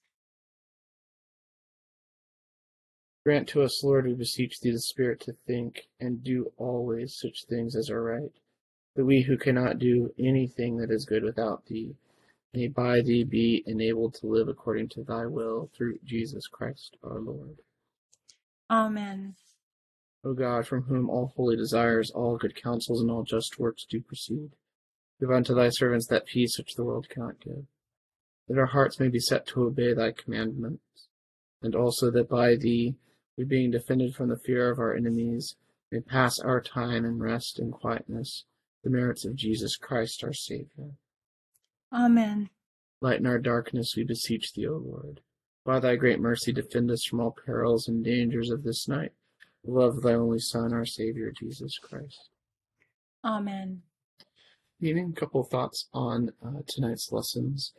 Grant 3.23 3.47
to 3.49 3.61
us, 3.61 3.83
Lord, 3.83 4.07
we 4.07 4.13
beseech 4.13 4.59
thee, 4.59 4.71
the 4.71 4.79
Spirit 4.79 5.19
to 5.21 5.33
think 5.45 5.87
and 5.99 6.23
do 6.23 6.51
always 6.57 7.15
such 7.15 7.45
things 7.45 7.75
as 7.75 7.89
are 7.89 8.01
right, 8.01 8.31
that 8.95 9.05
we 9.05 9.21
who 9.21 9.37
cannot 9.37 9.77
do 9.77 10.11
anything 10.17 10.77
that 10.77 10.89
is 10.89 11.05
good 11.05 11.23
without 11.23 11.65
thee 11.67 11.95
may 12.53 12.67
by 12.67 13.01
thee 13.01 13.23
be 13.23 13.63
enabled 13.67 14.15
to 14.15 14.27
live 14.27 14.47
according 14.47 14.89
to 14.89 15.03
thy 15.03 15.25
will 15.25 15.69
through 15.75 15.99
Jesus 16.03 16.47
Christ 16.47 16.97
our 17.03 17.19
Lord. 17.19 17.57
Amen. 18.69 19.35
O 20.23 20.33
God, 20.33 20.67
from 20.67 20.83
whom 20.83 21.09
all 21.09 21.31
holy 21.35 21.55
desires, 21.55 22.09
all 22.11 22.37
good 22.37 22.55
counsels, 22.55 23.01
and 23.01 23.11
all 23.11 23.23
just 23.23 23.59
works 23.59 23.85
do 23.85 24.01
proceed, 24.01 24.49
give 25.19 25.31
unto 25.31 25.53
thy 25.53 25.69
servants 25.69 26.07
that 26.07 26.25
peace 26.25 26.57
which 26.57 26.75
the 26.75 26.83
world 26.83 27.07
cannot 27.07 27.39
give, 27.39 27.65
that 28.47 28.57
our 28.57 28.65
hearts 28.65 28.99
may 28.99 29.09
be 29.09 29.19
set 29.19 29.45
to 29.47 29.63
obey 29.63 29.93
thy 29.93 30.11
commandments, 30.11 31.07
and 31.61 31.75
also 31.75 32.09
that 32.11 32.27
by 32.27 32.55
thee 32.55 32.95
we 33.41 33.45
being 33.45 33.71
defended 33.71 34.13
from 34.13 34.29
the 34.29 34.37
fear 34.37 34.69
of 34.69 34.77
our 34.77 34.95
enemies, 34.95 35.55
may 35.91 35.99
pass 35.99 36.37
our 36.39 36.61
time 36.61 37.05
in 37.05 37.17
rest 37.17 37.57
and 37.57 37.73
quietness, 37.73 38.45
the 38.83 38.89
merits 38.91 39.25
of 39.25 39.35
Jesus 39.35 39.77
Christ 39.77 40.23
our 40.23 40.31
Saviour. 40.31 40.91
Amen. 41.91 42.51
Lighten 43.01 43.25
our 43.25 43.39
darkness, 43.39 43.95
we 43.97 44.03
beseech 44.03 44.53
thee, 44.53 44.67
O 44.67 44.77
Lord. 44.77 45.21
By 45.65 45.79
thy 45.79 45.95
great 45.95 46.19
mercy, 46.19 46.53
defend 46.53 46.91
us 46.91 47.03
from 47.03 47.19
all 47.19 47.35
perils 47.45 47.87
and 47.87 48.03
dangers 48.03 48.51
of 48.51 48.61
this 48.61 48.87
night. 48.87 49.11
Love 49.65 50.03
thy 50.03 50.13
only 50.13 50.39
Son, 50.39 50.71
our 50.71 50.85
Saviour, 50.85 51.31
Jesus 51.31 51.79
Christ. 51.79 52.29
Amen. 53.25 53.81
Evening, 54.79 55.13
a 55.15 55.19
couple 55.19 55.41
of 55.41 55.49
thoughts 55.49 55.87
on 55.95 56.31
uh, 56.45 56.61
tonight's 56.67 57.11
lessons. 57.11 57.73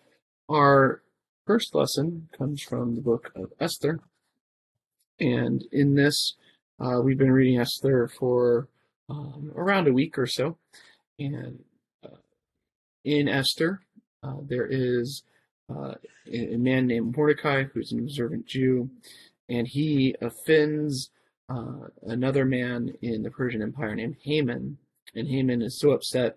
Our 0.49 1.02
first 1.47 1.73
lesson 1.73 2.28
comes 2.37 2.62
from 2.62 2.97
the 2.97 3.00
book 3.00 3.31
of 3.37 3.52
Esther, 3.61 4.00
and 5.23 5.64
in 5.71 5.95
this, 5.95 6.35
uh, 6.81 7.00
we've 7.00 7.19
been 7.19 7.31
reading 7.31 7.61
Esther 7.61 8.09
for 8.09 8.69
um, 9.09 9.52
around 9.55 9.87
a 9.87 9.93
week 9.93 10.19
or 10.19 10.26
so. 10.26 10.59
And 11.19 11.61
uh, 12.05 12.17
in 13.05 13.29
Esther, 13.29 13.81
uh, 14.25 14.38
there 14.49 14.67
is 14.67 15.23
uh, 15.71 15.95
a 16.26 16.57
man 16.57 16.88
named 16.88 17.17
Mordecai 17.17 17.62
who's 17.62 17.93
an 17.93 18.00
observant 18.00 18.47
Jew, 18.47 18.91
and 19.49 19.69
he 19.69 20.17
offends 20.21 21.11
uh, 21.49 21.87
another 22.02 22.45
man 22.45 22.93
in 23.00 23.23
the 23.23 23.31
Persian 23.31 23.62
Empire 23.62 23.95
named 23.95 24.17
Haman. 24.25 24.76
And 25.14 25.29
Haman 25.29 25.62
is 25.62 25.79
so 25.79 25.93
upset 25.93 26.37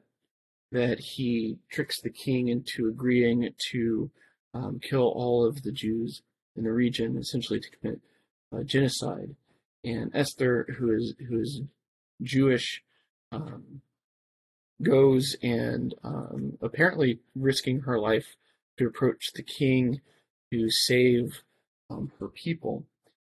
that 0.71 0.99
he 0.99 1.57
tricks 1.71 2.01
the 2.01 2.09
king 2.11 2.49
into 2.49 2.87
agreeing 2.87 3.49
to 3.71 4.11
um, 4.53 4.79
kill 4.79 5.07
all 5.15 5.43
of 5.43 5.63
the 5.63 5.71
Jews 5.71 6.21
in 6.55 6.65
the 6.65 6.71
region, 6.71 7.17
essentially 7.17 7.59
to 7.59 7.69
commit 7.71 7.99
uh, 8.53 8.63
genocide. 8.63 9.35
And 9.83 10.11
Esther, 10.15 10.65
who 10.77 10.93
is 10.93 11.13
who 11.29 11.39
is 11.39 11.61
Jewish, 12.21 12.83
um, 13.31 13.81
goes 14.81 15.35
and 15.41 15.93
um, 16.03 16.57
apparently 16.61 17.19
risking 17.35 17.81
her 17.81 17.99
life 17.99 18.35
to 18.77 18.87
approach 18.87 19.31
the 19.33 19.43
king 19.43 20.01
to 20.51 20.69
save 20.69 21.43
um, 21.89 22.11
her 22.19 22.27
people. 22.27 22.85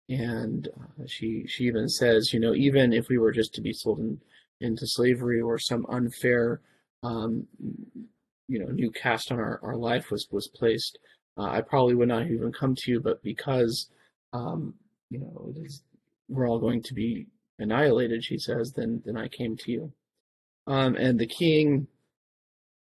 And 0.08 0.68
uh, 0.68 1.04
she 1.06 1.46
she 1.46 1.64
even 1.64 1.88
says, 1.88 2.32
you 2.32 2.40
know, 2.40 2.54
even 2.54 2.92
if 2.92 3.08
we 3.08 3.18
were 3.18 3.32
just 3.32 3.54
to 3.54 3.60
be 3.60 3.72
sold 3.72 4.00
in, 4.00 4.20
into 4.60 4.86
slavery 4.86 5.40
or 5.40 5.58
some 5.58 5.86
unfair, 5.88 6.60
um, 7.02 7.46
you 8.48 8.58
know, 8.58 8.66
new 8.72 8.90
cast 8.90 9.30
on 9.30 9.38
our, 9.38 9.60
our 9.62 9.76
life 9.76 10.10
was 10.10 10.26
was 10.32 10.48
placed, 10.48 10.98
uh, 11.38 11.44
I 11.44 11.60
probably 11.60 11.94
would 11.94 12.08
not 12.08 12.26
even 12.26 12.52
come 12.52 12.74
to 12.74 12.90
you. 12.90 13.00
But 13.00 13.22
because 13.22 13.88
um, 14.32 14.74
you 15.10 15.18
know, 15.18 15.52
we're 16.28 16.48
all 16.48 16.60
going 16.60 16.82
to 16.84 16.94
be 16.94 17.26
annihilated, 17.58 18.24
she 18.24 18.38
says, 18.38 18.72
then, 18.72 19.02
then 19.04 19.16
I 19.16 19.28
came 19.28 19.56
to 19.58 19.70
you. 19.70 19.92
Um, 20.66 20.94
and 20.94 21.18
the 21.18 21.26
king, 21.26 21.88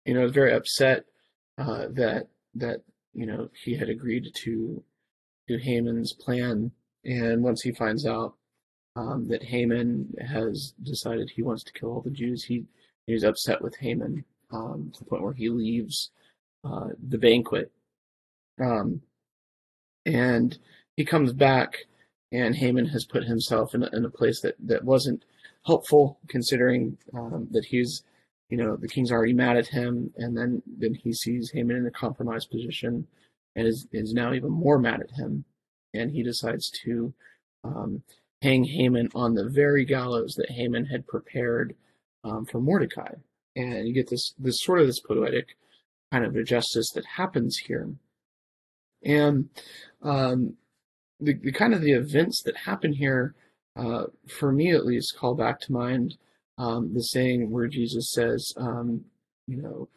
you 0.05 0.13
know, 0.13 0.25
is 0.25 0.31
very 0.31 0.53
upset, 0.53 1.05
uh, 1.57 1.87
that, 1.91 2.27
that, 2.55 2.81
you 3.13 3.25
know, 3.25 3.49
he 3.63 3.75
had 3.75 3.89
agreed 3.89 4.27
to, 4.33 4.83
to 5.47 5.57
Haman's 5.57 6.13
plan. 6.13 6.71
And 7.05 7.41
once 7.41 7.61
he 7.61 7.71
finds 7.71 8.05
out, 8.05 8.35
um, 8.95 9.27
that 9.29 9.43
Haman 9.43 10.13
has 10.27 10.73
decided 10.83 11.29
he 11.29 11.43
wants 11.43 11.63
to 11.63 11.73
kill 11.73 11.89
all 11.89 12.01
the 12.01 12.09
Jews, 12.09 12.43
he, 12.43 12.65
he's 13.05 13.23
upset 13.23 13.61
with 13.61 13.77
Haman, 13.77 14.25
um, 14.51 14.91
to 14.93 14.99
the 14.99 15.05
point 15.05 15.23
where 15.23 15.33
he 15.33 15.49
leaves, 15.49 16.09
uh, 16.63 16.87
the 17.07 17.17
banquet. 17.17 17.71
Um, 18.59 19.01
and 20.05 20.57
he 20.95 21.05
comes 21.05 21.31
back 21.31 21.85
and 22.31 22.55
Haman 22.55 22.87
has 22.87 23.05
put 23.05 23.23
himself 23.23 23.73
in 23.73 23.83
a, 23.83 23.89
in 23.93 24.05
a 24.05 24.09
place 24.09 24.41
that, 24.41 24.55
that 24.59 24.83
wasn't 24.83 25.23
helpful, 25.65 26.19
considering 26.27 26.97
um, 27.13 27.47
that 27.51 27.65
he's, 27.65 28.03
you 28.49 28.57
know, 28.57 28.75
the 28.75 28.87
king's 28.87 29.11
already 29.11 29.33
mad 29.33 29.57
at 29.57 29.67
him, 29.67 30.11
and 30.17 30.37
then 30.37 30.61
then 30.65 30.93
he 30.93 31.13
sees 31.13 31.51
Haman 31.51 31.77
in 31.77 31.85
a 31.85 31.91
compromised 31.91 32.49
position, 32.49 33.07
and 33.55 33.67
is 33.67 33.87
is 33.91 34.13
now 34.13 34.33
even 34.33 34.51
more 34.51 34.79
mad 34.79 35.01
at 35.01 35.11
him, 35.11 35.45
and 35.93 36.11
he 36.11 36.23
decides 36.23 36.69
to 36.85 37.13
um, 37.63 38.03
hang 38.41 38.63
Haman 38.63 39.09
on 39.15 39.33
the 39.33 39.49
very 39.49 39.85
gallows 39.85 40.35
that 40.35 40.51
Haman 40.51 40.85
had 40.85 41.07
prepared 41.07 41.75
um, 42.23 42.45
for 42.45 42.59
Mordecai, 42.61 43.13
and 43.55 43.87
you 43.87 43.93
get 43.93 44.09
this 44.09 44.33
this 44.37 44.61
sort 44.61 44.79
of 44.79 44.87
this 44.87 45.01
poetic 45.01 45.57
kind 46.11 46.25
of 46.25 46.35
injustice 46.35 46.91
that 46.91 47.05
happens 47.05 47.57
here. 47.57 47.89
And 49.03 49.49
um, 50.01 50.55
the, 51.19 51.33
the 51.33 51.51
kind 51.51 51.73
of 51.73 51.81
the 51.81 51.93
events 51.93 52.41
that 52.43 52.55
happen 52.55 52.93
here, 52.93 53.35
uh, 53.75 54.05
for 54.27 54.51
me 54.51 54.71
at 54.71 54.85
least, 54.85 55.17
call 55.17 55.35
back 55.35 55.59
to 55.61 55.71
mind 55.71 56.17
um, 56.57 56.93
the 56.93 57.03
saying 57.03 57.51
where 57.51 57.67
Jesus 57.67 58.11
says, 58.11 58.53
um, 58.57 59.05
you 59.47 59.61
know, 59.61 59.89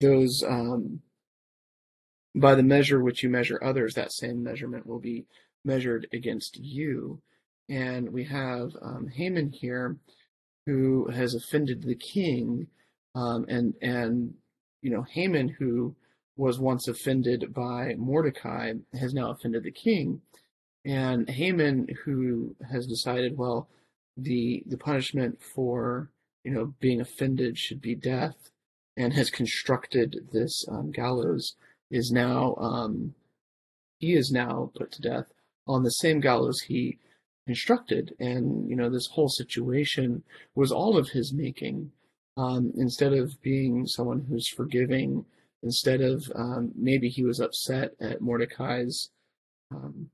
those 0.00 0.44
um, 0.46 1.00
by 2.34 2.54
the 2.54 2.62
measure 2.62 3.02
which 3.02 3.22
you 3.22 3.28
measure 3.28 3.62
others, 3.62 3.94
that 3.94 4.12
same 4.12 4.42
measurement 4.42 4.86
will 4.86 5.00
be 5.00 5.24
measured 5.64 6.06
against 6.12 6.56
you. 6.58 7.20
And 7.68 8.10
we 8.10 8.24
have 8.24 8.70
um, 8.80 9.08
Haman 9.08 9.50
here, 9.50 9.96
who 10.66 11.08
has 11.08 11.34
offended 11.34 11.82
the 11.82 11.96
king, 11.96 12.66
um, 13.14 13.44
and 13.48 13.74
and 13.82 14.34
you 14.82 14.90
know 14.90 15.02
Haman, 15.02 15.48
who 15.48 15.94
was 16.38 16.58
once 16.60 16.86
offended 16.86 17.52
by 17.52 17.94
Mordecai, 17.98 18.72
has 18.98 19.12
now 19.12 19.30
offended 19.30 19.64
the 19.64 19.72
king. 19.72 20.22
And 20.84 21.28
Haman, 21.28 21.88
who 22.04 22.54
has 22.70 22.86
decided, 22.86 23.36
well, 23.36 23.68
the 24.16 24.62
the 24.66 24.78
punishment 24.78 25.40
for 25.42 26.10
you 26.44 26.52
know 26.52 26.74
being 26.80 27.00
offended 27.00 27.58
should 27.58 27.80
be 27.80 27.94
death, 27.94 28.50
and 28.96 29.12
has 29.12 29.30
constructed 29.30 30.28
this 30.32 30.64
um, 30.68 30.92
gallows, 30.92 31.56
is 31.90 32.12
now 32.12 32.54
um, 32.54 33.14
he 33.98 34.14
is 34.14 34.30
now 34.30 34.70
put 34.76 34.92
to 34.92 35.02
death 35.02 35.26
on 35.66 35.82
the 35.82 35.90
same 35.90 36.20
gallows 36.20 36.60
he 36.62 36.98
constructed, 37.46 38.14
and 38.20 38.70
you 38.70 38.76
know 38.76 38.88
this 38.88 39.08
whole 39.08 39.28
situation 39.28 40.22
was 40.54 40.70
all 40.70 40.96
of 40.96 41.10
his 41.10 41.32
making. 41.32 41.90
Um, 42.36 42.72
instead 42.76 43.12
of 43.14 43.42
being 43.42 43.88
someone 43.88 44.26
who's 44.28 44.46
forgiving 44.46 45.24
instead 45.62 46.00
of 46.00 46.30
um, 46.34 46.72
maybe 46.74 47.08
he 47.08 47.24
was 47.24 47.40
upset 47.40 47.92
at 48.00 48.20
Mordecai's, 48.20 49.10
um, 49.70 50.10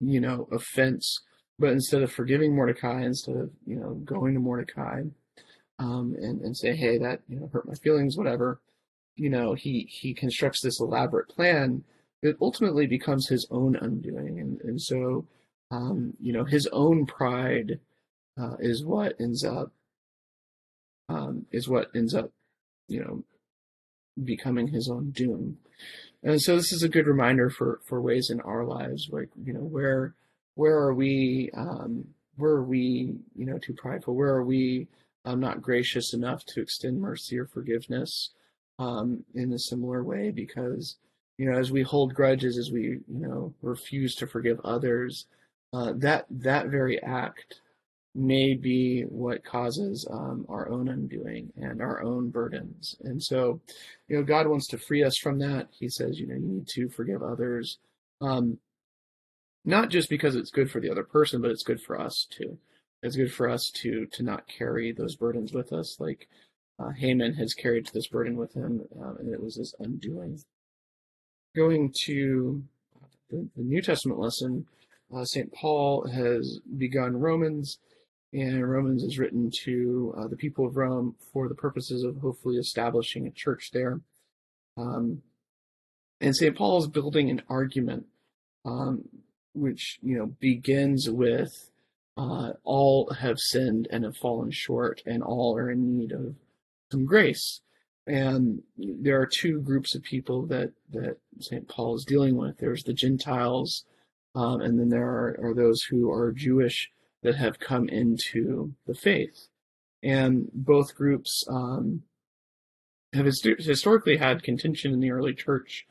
you 0.00 0.20
know, 0.20 0.48
offense, 0.50 1.20
but 1.58 1.72
instead 1.72 2.02
of 2.02 2.12
forgiving 2.12 2.54
Mordecai, 2.54 3.02
instead 3.02 3.36
of 3.36 3.50
you 3.66 3.76
know 3.76 3.94
going 3.94 4.34
to 4.34 4.40
Mordecai 4.40 5.02
um, 5.78 6.16
and 6.20 6.40
and 6.42 6.56
say, 6.56 6.74
hey, 6.74 6.98
that 6.98 7.20
you 7.28 7.38
know 7.38 7.48
hurt 7.52 7.68
my 7.68 7.74
feelings, 7.74 8.16
whatever, 8.16 8.60
you 9.16 9.30
know, 9.30 9.54
he 9.54 9.88
he 9.90 10.14
constructs 10.14 10.60
this 10.62 10.80
elaborate 10.80 11.28
plan 11.28 11.84
that 12.22 12.36
ultimately 12.40 12.86
becomes 12.86 13.28
his 13.28 13.46
own 13.50 13.76
undoing, 13.76 14.40
and 14.40 14.60
and 14.62 14.80
so 14.80 15.26
um, 15.70 16.14
you 16.20 16.32
know 16.32 16.44
his 16.44 16.66
own 16.68 17.06
pride 17.06 17.78
uh, 18.40 18.56
is 18.58 18.84
what 18.84 19.14
ends 19.20 19.44
up 19.44 19.70
um, 21.08 21.46
is 21.52 21.68
what 21.68 21.88
ends 21.94 22.14
up 22.14 22.30
you 22.88 23.00
know 23.00 23.22
becoming 24.22 24.68
his 24.68 24.88
own 24.88 25.10
doom. 25.10 25.58
And 26.22 26.40
so 26.40 26.56
this 26.56 26.72
is 26.72 26.82
a 26.82 26.88
good 26.88 27.06
reminder 27.06 27.50
for 27.50 27.80
for 27.84 28.00
ways 28.00 28.30
in 28.30 28.40
our 28.40 28.64
lives 28.64 29.08
where 29.10 29.28
you 29.44 29.52
know 29.52 29.60
where 29.60 30.14
where 30.54 30.76
are 30.76 30.94
we 30.94 31.50
um, 31.54 32.06
where 32.36 32.52
are 32.52 32.64
we 32.64 33.16
you 33.36 33.46
know 33.46 33.58
too 33.58 33.74
prideful? 33.74 34.14
Where 34.14 34.34
are 34.34 34.44
we 34.44 34.88
um, 35.24 35.40
not 35.40 35.62
gracious 35.62 36.14
enough 36.14 36.44
to 36.46 36.60
extend 36.60 37.00
mercy 37.00 37.38
or 37.38 37.46
forgiveness 37.46 38.30
um, 38.78 39.24
in 39.34 39.52
a 39.52 39.58
similar 39.58 40.02
way? 40.02 40.30
Because 40.30 40.96
you 41.36 41.50
know 41.50 41.58
as 41.58 41.70
we 41.70 41.82
hold 41.82 42.14
grudges, 42.14 42.56
as 42.56 42.70
we 42.70 42.82
you 42.82 43.02
know 43.06 43.52
refuse 43.60 44.14
to 44.16 44.26
forgive 44.26 44.60
others, 44.64 45.26
uh, 45.74 45.92
that 45.96 46.24
that 46.30 46.68
very 46.68 47.02
act 47.02 47.60
may 48.14 48.54
be 48.54 49.02
what 49.02 49.44
causes 49.44 50.06
um, 50.10 50.46
our 50.48 50.68
own 50.68 50.88
undoing 50.88 51.52
and 51.56 51.82
our 51.82 52.02
own 52.02 52.30
burdens. 52.30 52.96
And 53.02 53.20
so, 53.22 53.60
you 54.08 54.16
know, 54.16 54.22
God 54.22 54.46
wants 54.46 54.68
to 54.68 54.78
free 54.78 55.02
us 55.02 55.16
from 55.16 55.38
that. 55.40 55.68
He 55.70 55.88
says, 55.88 56.20
you 56.20 56.26
know, 56.26 56.34
you 56.34 56.46
need 56.46 56.68
to 56.68 56.88
forgive 56.88 57.22
others, 57.22 57.78
um, 58.20 58.58
not 59.64 59.88
just 59.88 60.08
because 60.08 60.36
it's 60.36 60.50
good 60.50 60.70
for 60.70 60.80
the 60.80 60.90
other 60.90 61.02
person, 61.02 61.40
but 61.40 61.50
it's 61.50 61.64
good 61.64 61.80
for 61.80 62.00
us 62.00 62.26
too. 62.30 62.58
It's 63.02 63.16
good 63.16 63.32
for 63.32 63.48
us 63.48 63.70
to 63.82 64.06
to 64.06 64.22
not 64.22 64.46
carry 64.46 64.92
those 64.92 65.16
burdens 65.16 65.52
with 65.52 65.72
us, 65.72 65.98
like 66.00 66.28
uh, 66.78 66.90
Haman 66.90 67.34
has 67.34 67.52
carried 67.52 67.88
this 67.92 68.06
burden 68.06 68.36
with 68.36 68.54
him, 68.54 68.82
uh, 69.00 69.14
and 69.18 69.32
it 69.32 69.42
was 69.42 69.56
his 69.56 69.74
undoing. 69.78 70.40
Going 71.54 71.92
to 72.04 72.62
the, 73.30 73.48
the 73.56 73.62
New 73.62 73.82
Testament 73.82 74.18
lesson, 74.18 74.66
uh, 75.14 75.24
St. 75.24 75.52
Paul 75.52 76.06
has 76.08 76.60
begun 76.78 77.18
Romans 77.18 77.78
and 78.34 78.68
Romans 78.68 79.04
is 79.04 79.18
written 79.18 79.48
to 79.62 80.12
uh, 80.18 80.26
the 80.26 80.36
people 80.36 80.66
of 80.66 80.76
Rome 80.76 81.14
for 81.32 81.48
the 81.48 81.54
purposes 81.54 82.02
of 82.02 82.18
hopefully 82.18 82.56
establishing 82.56 83.26
a 83.26 83.30
church 83.30 83.70
there. 83.72 84.00
Um, 84.76 85.22
and 86.20 86.34
St. 86.34 86.56
Paul 86.56 86.78
is 86.78 86.88
building 86.88 87.30
an 87.30 87.42
argument, 87.48 88.06
um, 88.64 89.04
which 89.54 89.98
you 90.02 90.18
know 90.18 90.26
begins 90.40 91.08
with 91.08 91.70
uh, 92.16 92.52
all 92.64 93.08
have 93.20 93.38
sinned 93.38 93.86
and 93.92 94.02
have 94.02 94.16
fallen 94.16 94.50
short, 94.50 95.00
and 95.06 95.22
all 95.22 95.56
are 95.56 95.70
in 95.70 95.96
need 95.96 96.10
of 96.10 96.34
some 96.90 97.04
grace. 97.04 97.60
And 98.06 98.62
there 98.76 99.20
are 99.20 99.26
two 99.26 99.60
groups 99.60 99.94
of 99.94 100.02
people 100.02 100.44
that 100.46 100.72
that 100.90 101.18
St. 101.38 101.68
Paul 101.68 101.94
is 101.94 102.04
dealing 102.04 102.36
with. 102.36 102.58
There's 102.58 102.82
the 102.82 102.94
Gentiles, 102.94 103.84
um, 104.34 104.60
and 104.60 104.76
then 104.76 104.88
there 104.88 105.06
are, 105.06 105.38
are 105.40 105.54
those 105.54 105.82
who 105.82 106.10
are 106.10 106.32
Jewish 106.32 106.90
that 107.24 107.34
have 107.36 107.58
come 107.58 107.88
into 107.88 108.74
the 108.86 108.94
faith. 108.94 109.48
And 110.02 110.50
both 110.52 110.94
groups 110.94 111.44
um, 111.48 112.02
have 113.14 113.26
historically 113.26 114.18
had 114.18 114.42
contention 114.42 114.92
in 114.92 115.00
the 115.00 115.10
early 115.10 115.34
church 115.34 115.86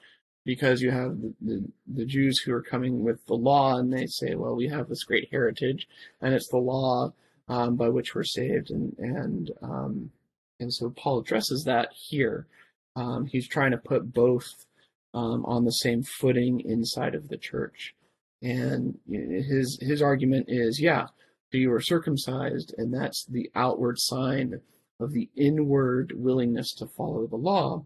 because 0.46 0.82
you 0.82 0.92
have 0.92 1.20
the, 1.22 1.34
the, 1.42 1.66
the, 1.88 2.06
Jews 2.06 2.40
who 2.40 2.54
are 2.54 2.62
coming 2.62 3.04
with 3.04 3.26
the 3.26 3.34
law 3.34 3.78
and 3.78 3.92
they 3.92 4.06
say, 4.06 4.36
well, 4.36 4.56
we 4.56 4.68
have 4.68 4.90
this 4.90 5.04
great 5.04 5.30
heritage 5.32 5.88
and 6.22 6.34
it's 6.34 6.50
the 6.50 6.58
law 6.58 7.14
um, 7.48 7.76
by 7.76 7.90
which 7.90 8.14
we're 8.14 8.24
saved. 8.24 8.70
And, 8.70 8.94
and, 9.00 9.52
um, 9.62 10.12
and 10.60 10.72
so 10.72 10.92
Paul 10.92 11.20
addresses 11.20 11.64
that 11.64 11.90
here. 11.94 12.46
Um, 12.96 13.26
he's 13.26 13.48
trying 13.48 13.72
to 13.72 13.78
put 13.78 14.14
both 14.14 14.66
um, 15.14 15.44
on 15.46 15.66
the 15.66 15.72
same 15.72 16.04
footing 16.04 16.60
inside 16.60 17.16
of 17.16 17.30
the 17.30 17.38
church. 17.38 17.96
And 18.44 19.00
his, 19.10 19.80
his 19.82 20.02
argument 20.02 20.48
is, 20.50 20.80
yeah, 20.80 21.08
you 21.58 21.72
are 21.74 21.82
circumcised, 21.82 22.74
and 22.78 22.94
that's 22.94 23.26
the 23.26 23.50
outward 23.56 24.00
sign 24.00 24.62
of 25.00 25.12
the 25.12 25.30
inward 25.36 26.14
willingness 26.16 26.74
to 26.76 26.88
follow 26.88 27.28
the 27.28 27.36
law. 27.36 27.86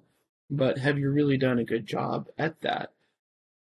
But 0.50 0.78
have 0.78 0.98
you 0.98 1.10
really 1.12 1.38
done 1.38 1.60
a 1.60 1.66
good 1.66 1.86
job 1.86 2.28
at 2.38 2.62
that? 2.62 2.92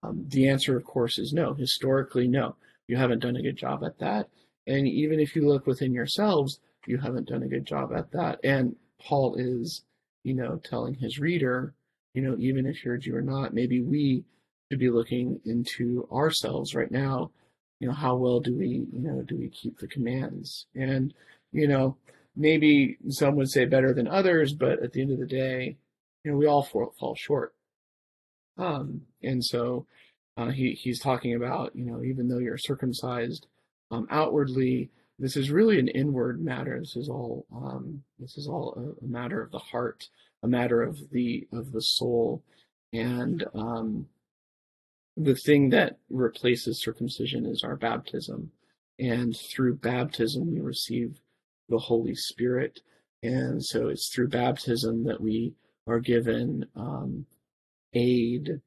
Um, 0.02 0.24
the 0.28 0.48
answer, 0.48 0.76
of 0.76 0.84
course, 0.84 1.18
is 1.18 1.32
no. 1.32 1.54
Historically, 1.54 2.26
no. 2.26 2.56
You 2.88 2.96
haven't 2.96 3.20
done 3.20 3.36
a 3.36 3.42
good 3.42 3.56
job 3.56 3.84
at 3.84 3.98
that. 3.98 4.28
And 4.66 4.86
even 4.88 5.20
if 5.20 5.36
you 5.36 5.46
look 5.46 5.66
within 5.66 5.92
yourselves, 5.92 6.60
you 6.86 6.98
haven't 6.98 7.28
done 7.28 7.42
a 7.42 7.48
good 7.48 7.64
job 7.64 7.92
at 7.94 8.10
that. 8.12 8.40
And 8.42 8.76
Paul 9.00 9.36
is, 9.36 9.82
you 10.24 10.34
know, 10.34 10.60
telling 10.64 10.94
his 10.94 11.18
reader, 11.18 11.74
you 12.14 12.22
know, 12.22 12.36
even 12.38 12.66
if 12.66 12.84
you're 12.84 12.94
a 12.94 12.98
Jew 12.98 13.16
or 13.16 13.22
not, 13.22 13.54
maybe 13.54 13.80
we 13.80 14.24
should 14.70 14.80
be 14.80 14.90
looking 14.90 15.40
into 15.44 16.08
ourselves 16.12 16.74
right 16.74 16.90
now 16.90 17.30
you 17.82 17.88
know, 17.88 17.94
how 17.94 18.14
well 18.14 18.38
do 18.38 18.56
we, 18.56 18.86
you 18.92 19.00
know, 19.00 19.22
do 19.22 19.36
we 19.36 19.48
keep 19.48 19.76
the 19.80 19.88
commands? 19.88 20.66
And, 20.76 21.12
you 21.50 21.66
know, 21.66 21.96
maybe 22.36 22.96
some 23.08 23.34
would 23.34 23.50
say 23.50 23.64
better 23.64 23.92
than 23.92 24.06
others, 24.06 24.54
but 24.54 24.80
at 24.84 24.92
the 24.92 25.02
end 25.02 25.10
of 25.10 25.18
the 25.18 25.26
day, 25.26 25.76
you 26.22 26.30
know, 26.30 26.36
we 26.36 26.46
all 26.46 26.62
fall, 26.62 26.94
fall 27.00 27.16
short. 27.16 27.56
Um, 28.56 29.02
and 29.20 29.44
so 29.44 29.86
uh, 30.36 30.50
he 30.50 30.78
he's 30.80 31.00
talking 31.00 31.34
about, 31.34 31.74
you 31.74 31.84
know, 31.84 32.04
even 32.04 32.28
though 32.28 32.38
you're 32.38 32.56
circumcised 32.56 33.48
um, 33.90 34.06
outwardly, 34.10 34.90
this 35.18 35.36
is 35.36 35.50
really 35.50 35.80
an 35.80 35.88
inward 35.88 36.40
matter. 36.40 36.78
This 36.78 36.94
is 36.94 37.08
all 37.08 37.46
um, 37.52 38.04
this 38.20 38.38
is 38.38 38.46
all 38.46 38.74
a, 38.76 39.04
a, 39.04 39.08
matter 39.08 39.42
of 39.42 39.50
the 39.50 39.58
heart, 39.58 40.08
a 40.44 40.46
matter 40.46 40.82
of 40.82 41.10
the 41.10 41.48
of 41.52 41.72
the 41.72 41.82
soul, 41.82 42.44
and 42.92 43.44
um, 43.54 44.06
the 45.16 45.34
thing 45.34 45.70
that 45.70 45.98
replaces 46.10 46.80
circumcision 46.80 47.46
is 47.46 47.62
our 47.64 47.76
baptism. 47.76 48.50
And 48.98 49.36
through 49.36 49.76
baptism, 49.76 50.52
we 50.52 50.60
receive 50.60 51.20
the 51.68 51.78
Holy 51.78 52.14
Spirit. 52.14 52.80
And 53.22 53.64
so 53.64 53.88
it's 53.88 54.08
through 54.08 54.28
baptism 54.28 55.04
that 55.04 55.20
we 55.20 55.54
are 55.86 56.00
given 56.00 56.66
um, 56.76 57.26
aid 57.94 58.60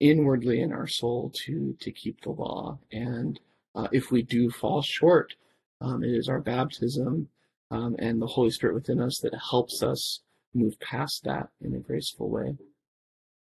inwardly 0.00 0.60
in 0.60 0.72
our 0.72 0.86
soul 0.86 1.32
to, 1.44 1.76
to 1.80 1.90
keep 1.90 2.20
the 2.22 2.30
law. 2.30 2.78
And 2.92 3.38
uh, 3.74 3.88
if 3.92 4.10
we 4.10 4.22
do 4.22 4.50
fall 4.50 4.82
short, 4.82 5.34
um, 5.80 6.02
it 6.02 6.10
is 6.10 6.28
our 6.28 6.40
baptism 6.40 7.28
um, 7.70 7.96
and 7.98 8.20
the 8.20 8.26
Holy 8.26 8.50
Spirit 8.50 8.74
within 8.74 9.00
us 9.00 9.18
that 9.20 9.34
helps 9.50 9.82
us 9.82 10.20
move 10.54 10.78
past 10.80 11.24
that 11.24 11.48
in 11.60 11.74
a 11.74 11.78
graceful 11.78 12.30
way. 12.30 12.56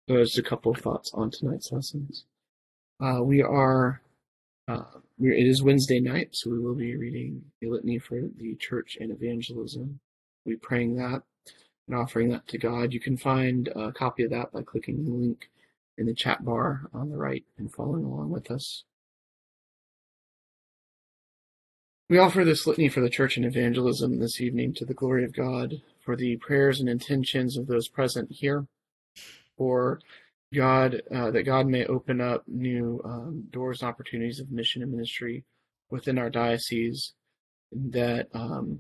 So 0.08 0.16
there's 0.16 0.38
a 0.38 0.44
couple 0.44 0.72
of 0.72 0.80
thoughts 0.80 1.12
on 1.14 1.32
tonight's 1.32 1.72
lessons. 1.72 2.26
Uh, 3.02 3.22
we 3.24 3.42
are, 3.42 4.02
uh, 4.68 4.84
it 5.20 5.48
is 5.48 5.64
Wednesday 5.64 6.00
night, 6.00 6.30
so 6.36 6.50
we 6.50 6.60
will 6.60 6.76
be 6.76 6.96
reading 6.96 7.44
a 7.64 7.68
litany 7.68 8.00
for 8.00 8.22
the 8.38 8.56
church 8.56 8.98
and 9.02 9.12
evangelism. 9.12 10.00
We'll 10.46 10.56
be 10.56 10.60
praying 10.60 10.96
that. 10.98 11.24
and 11.88 11.96
offering 11.98 12.30
that 12.30 12.48
to 12.50 12.58
God. 12.58 12.94
You 12.94 13.00
can 13.00 13.18
find 13.18 13.70
a 13.76 13.92
copy 13.92 14.24
of 14.24 14.32
that 14.32 14.52
by 14.52 14.62
clicking 14.64 15.04
the 15.06 15.12
link 15.12 15.50
in 15.98 16.06
the 16.06 16.14
chat 16.14 16.44
bar 16.46 16.90
on 16.94 17.10
the 17.10 17.18
right 17.18 17.44
and 17.58 17.74
following 17.74 18.04
along 18.04 18.30
with 18.30 18.52
us. 18.52 18.84
We 22.10 22.18
offer 22.18 22.46
this 22.46 22.66
litany 22.66 22.88
for 22.90 23.02
the 23.02 23.10
church 23.10 23.36
and 23.36 23.46
evangelism 23.46 24.20
this 24.20 24.40
evening 24.40 24.74
to 24.76 24.86
the 24.86 24.94
glory 24.94 25.26
of 25.26 25.34
God, 25.34 25.82
for 26.00 26.16
the 26.16 26.38
prayers 26.38 26.80
and 26.80 26.88
intentions 26.88 27.58
of 27.58 27.68
those 27.68 27.90
present 27.90 28.32
here, 28.32 28.68
for 29.58 30.00
God, 30.54 31.02
uh, 31.14 31.32
that 31.32 31.44
God 31.44 31.68
may 31.68 31.86
open 31.86 32.22
up 32.22 32.44
new 32.48 33.02
um, 33.04 33.46
doors 33.52 33.82
and 33.82 33.90
opportunities 33.90 34.40
of 34.40 34.52
mission 34.52 34.82
and 34.82 34.92
ministry 34.92 35.44
within 35.90 36.18
our 36.18 36.30
diocese, 36.30 37.14
that 37.72 38.28
um, 38.34 38.80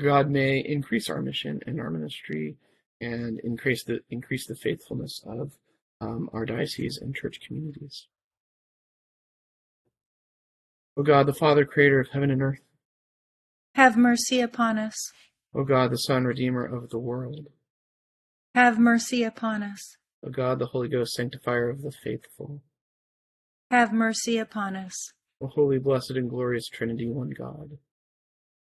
God 0.00 0.30
may 0.30 0.58
increase 0.58 1.10
our 1.10 1.20
mission 1.20 1.60
and 1.66 1.80
our 1.80 1.90
ministry 1.90 2.56
and 3.00 3.40
increase 3.40 3.84
the 3.84 4.00
increase 4.10 4.46
the 4.46 4.54
faithfulness 4.54 5.22
of 5.26 5.52
um, 6.00 6.30
our 6.32 6.46
diocese 6.46 6.98
and 6.98 7.14
church 7.14 7.40
communities. 7.46 8.06
O 10.96 11.02
God, 11.02 11.26
the 11.26 11.34
Father, 11.34 11.64
creator 11.64 12.00
of 12.00 12.08
heaven 12.08 12.30
and 12.30 12.42
earth, 12.42 12.60
Have 13.74 13.96
mercy 13.96 14.40
upon 14.40 14.78
us. 14.78 15.12
O 15.54 15.64
God, 15.64 15.90
the 15.90 15.98
Son, 15.98 16.24
redeemer 16.24 16.64
of 16.64 16.90
the 16.90 16.98
world, 16.98 17.48
Have 18.54 18.78
mercy 18.78 19.22
upon 19.24 19.62
us. 19.62 19.96
O 20.22 20.28
God, 20.28 20.58
the 20.58 20.66
Holy 20.66 20.88
Ghost, 20.88 21.14
sanctifier 21.14 21.70
of 21.70 21.80
the 21.80 21.90
faithful, 21.90 22.62
Have 23.70 23.92
mercy 23.92 24.36
upon 24.36 24.76
us. 24.76 25.12
O 25.40 25.46
holy, 25.46 25.78
blessed, 25.78 26.12
and 26.12 26.28
glorious 26.28 26.68
Trinity, 26.68 27.08
one 27.08 27.30
God. 27.30 27.78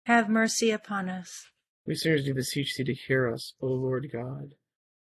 Have 0.06 0.30
mercy 0.30 0.72
upon 0.72 1.10
us. 1.10 1.50
We 1.86 1.96
sinners 1.96 2.24
do 2.24 2.34
beseech 2.34 2.76
thee 2.78 2.86
to 2.86 2.94
hear 2.94 3.32
us, 3.32 3.54
O 3.62 3.68
Lord 3.68 4.08
God, 4.12 4.54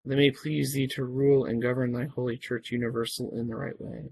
that 0.04 0.14
it 0.14 0.16
may 0.16 0.30
please 0.30 0.72
thee 0.74 0.88
to 0.88 1.04
rule 1.04 1.44
and 1.44 1.62
govern 1.62 1.92
thy 1.92 2.06
holy 2.06 2.36
church 2.36 2.70
universal 2.72 3.30
in 3.38 3.46
the 3.46 3.54
right 3.54 3.80
way. 3.80 4.10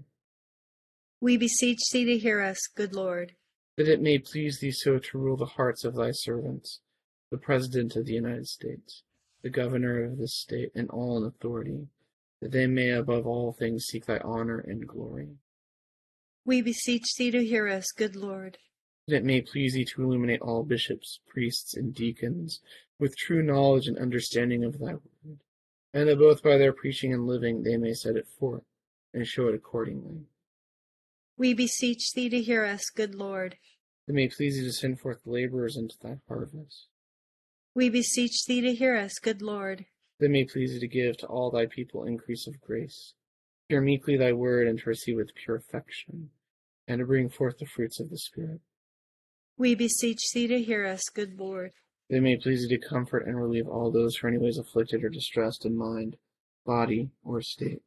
We 1.19 1.37
beseech 1.37 1.79
thee 1.91 2.05
to 2.05 2.17
hear 2.17 2.41
us, 2.41 2.67
good 2.75 2.95
Lord. 2.95 3.33
That 3.77 3.89
it 3.89 4.01
may 4.01 4.19
please 4.19 4.59
thee 4.59 4.71
so 4.71 4.99
to 4.99 5.17
rule 5.17 5.37
the 5.37 5.45
hearts 5.45 5.83
of 5.83 5.95
thy 5.95 6.11
servants, 6.11 6.79
the 7.29 7.37
President 7.37 7.95
of 7.95 8.05
the 8.05 8.13
United 8.13 8.47
States, 8.47 9.03
the 9.45 9.51
Governor 9.51 10.03
of 10.03 10.17
this 10.17 10.35
state, 10.35 10.71
and 10.73 10.89
all 10.89 11.17
in 11.17 11.23
authority, 11.23 11.85
that 12.41 12.51
they 12.51 12.65
may 12.65 12.89
above 12.89 13.27
all 13.27 13.53
things 13.53 13.85
seek 13.85 14.07
thy 14.07 14.17
honor 14.23 14.57
and 14.57 14.87
glory. 14.87 15.37
We 16.43 16.63
beseech 16.63 17.13
thee 17.15 17.29
to 17.29 17.45
hear 17.45 17.67
us, 17.67 17.91
good 17.95 18.15
Lord. 18.15 18.57
That 19.07 19.17
it 19.17 19.23
may 19.23 19.41
please 19.41 19.75
thee 19.75 19.85
to 19.85 20.01
illuminate 20.01 20.41
all 20.41 20.63
bishops, 20.63 21.19
priests, 21.27 21.75
and 21.75 21.93
deacons 21.93 22.59
with 22.97 23.15
true 23.15 23.43
knowledge 23.43 23.85
and 23.85 23.99
understanding 23.99 24.63
of 24.63 24.79
thy 24.79 24.93
word, 24.93 25.41
and 25.93 26.09
that 26.09 26.17
both 26.17 26.41
by 26.41 26.57
their 26.57 26.73
preaching 26.73 27.13
and 27.13 27.27
living 27.27 27.61
they 27.61 27.77
may 27.77 27.93
set 27.93 28.15
it 28.15 28.25
forth 28.39 28.63
and 29.13 29.27
show 29.27 29.47
it 29.47 29.53
accordingly. 29.53 30.21
We 31.37 31.53
beseech 31.53 32.13
thee 32.13 32.29
to 32.29 32.41
hear 32.41 32.65
us, 32.65 32.89
good 32.89 33.13
Lord. 33.13 33.57
That 34.07 34.13
it 34.13 34.15
may 34.15 34.27
please 34.27 34.57
thee 34.57 34.63
to 34.63 34.73
send 34.73 34.99
forth 34.99 35.19
laborers 35.23 35.77
into 35.77 35.93
thy 36.01 36.17
harvest. 36.27 36.87
We 37.75 37.89
beseech 37.89 38.45
thee 38.45 38.61
to 38.61 38.73
hear 38.73 38.95
us, 38.95 39.19
good 39.19 39.41
Lord. 39.41 39.85
That 40.21 40.29
may 40.29 40.45
please 40.45 40.71
thee 40.71 40.79
to 40.79 40.87
give 40.87 41.17
to 41.17 41.27
all 41.27 41.51
thy 41.51 41.65
people 41.65 42.05
increase 42.05 42.47
of 42.47 42.61
grace, 42.61 43.13
hear 43.67 43.81
meekly 43.81 44.15
thy 44.15 44.31
word, 44.31 44.69
and 44.69 44.79
to 44.79 44.89
receive 44.89 45.17
with 45.17 45.35
pure 45.35 45.57
affection, 45.57 46.29
and 46.87 46.99
to 46.99 47.05
bring 47.05 47.27
forth 47.27 47.57
the 47.59 47.65
fruits 47.65 47.99
of 47.99 48.09
the 48.09 48.17
Spirit. 48.17 48.61
We 49.57 49.75
beseech 49.75 50.21
thee 50.33 50.47
to 50.47 50.61
hear 50.61 50.85
us, 50.85 51.09
good 51.13 51.37
Lord. 51.37 51.71
That 52.09 52.21
may 52.21 52.37
please 52.37 52.61
thee 52.61 52.77
to 52.77 52.87
comfort 52.87 53.27
and 53.27 53.35
relieve 53.35 53.67
all 53.67 53.91
those 53.91 54.15
who 54.15 54.27
are 54.27 54.29
anyways 54.29 54.57
afflicted 54.57 55.03
or 55.03 55.09
distressed 55.09 55.65
in 55.65 55.77
mind, 55.77 56.15
body, 56.65 57.09
or 57.25 57.41
state. 57.41 57.81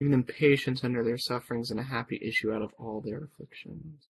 Give 0.00 0.10
them 0.12 0.22
patience 0.22 0.84
under 0.84 1.02
their 1.02 1.18
sufferings 1.18 1.70
and 1.70 1.80
a 1.80 1.84
happy 1.84 2.20
issue 2.22 2.52
out 2.52 2.62
of 2.62 2.72
all 2.78 3.00
their 3.00 3.24
afflictions. 3.24 4.06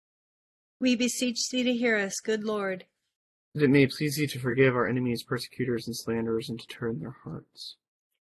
We 0.78 0.94
beseech 0.94 1.48
thee 1.50 1.64
to 1.64 1.72
hear 1.72 1.96
us, 1.96 2.20
good 2.20 2.44
Lord. 2.44 2.84
That 3.54 3.64
it 3.64 3.70
may 3.70 3.86
please 3.86 4.16
thee 4.16 4.28
to 4.28 4.38
forgive 4.38 4.76
our 4.76 4.86
enemies, 4.86 5.24
persecutors, 5.24 5.86
and 5.86 5.96
slanderers, 5.96 6.48
and 6.48 6.58
to 6.60 6.66
turn 6.66 7.00
their 7.00 7.16
hearts. 7.24 7.76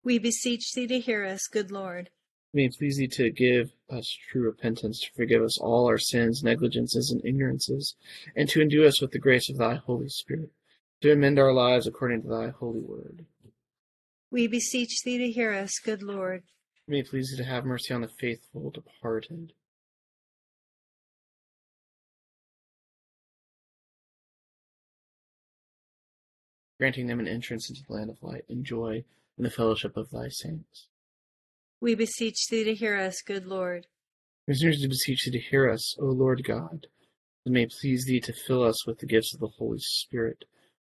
We 0.03 0.19
beseech 0.19 0.73
thee 0.73 0.87
to 0.87 0.99
hear 0.99 1.25
us, 1.25 1.47
good 1.51 1.69
Lord. 1.69 2.07
It 2.53 2.57
may 2.57 2.69
please 2.69 2.97
thee 2.97 3.07
to 3.09 3.29
give 3.29 3.71
us 3.89 4.17
true 4.31 4.43
repentance, 4.43 5.01
to 5.01 5.11
forgive 5.15 5.41
us 5.41 5.57
all 5.57 5.85
our 5.87 5.97
sins, 5.97 6.43
negligences, 6.43 7.11
and 7.11 7.23
ignorances, 7.25 7.95
and 8.35 8.47
to 8.49 8.61
endue 8.61 8.85
us 8.85 9.01
with 9.01 9.11
the 9.11 9.19
grace 9.19 9.49
of 9.49 9.57
thy 9.57 9.75
Holy 9.75 10.09
Spirit, 10.09 10.51
to 11.01 11.11
amend 11.11 11.39
our 11.39 11.53
lives 11.53 11.87
according 11.87 12.21
to 12.21 12.29
thy 12.29 12.49
holy 12.49 12.79
word. 12.79 13.25
We 14.31 14.47
beseech 14.47 15.03
thee 15.03 15.17
to 15.17 15.31
hear 15.31 15.53
us, 15.53 15.79
good 15.79 16.01
Lord. 16.01 16.43
It 16.87 16.91
may 16.91 17.03
please 17.03 17.31
thee 17.31 17.37
to 17.37 17.43
have 17.45 17.65
mercy 17.65 17.93
on 17.93 18.01
the 18.01 18.09
faithful 18.09 18.69
departed. 18.69 19.53
Granting 26.79 27.07
them 27.07 27.21
an 27.21 27.27
entrance 27.27 27.69
into 27.69 27.83
the 27.87 27.93
land 27.93 28.09
of 28.09 28.21
light 28.21 28.43
and 28.49 28.65
joy 28.65 29.05
in 29.37 29.43
the 29.43 29.49
fellowship 29.49 29.95
of 29.95 30.09
thy 30.09 30.27
saints. 30.27 30.89
We 31.79 31.95
beseech 31.95 32.47
thee 32.49 32.65
to 32.65 32.75
hear 32.75 32.97
us, 32.97 33.21
good 33.21 33.45
Lord. 33.45 33.87
We 34.47 34.55
do 34.55 34.89
beseech 34.89 35.23
thee 35.23 35.31
to 35.31 35.39
hear 35.39 35.69
us, 35.69 35.95
O 35.99 36.05
Lord 36.05 36.43
God. 36.43 36.87
It 37.45 37.51
may 37.51 37.67
please 37.67 38.05
thee 38.05 38.19
to 38.21 38.33
fill 38.33 38.63
us 38.63 38.85
with 38.85 38.99
the 38.99 39.05
gifts 39.05 39.33
of 39.33 39.39
the 39.39 39.47
Holy 39.47 39.79
Spirit 39.79 40.43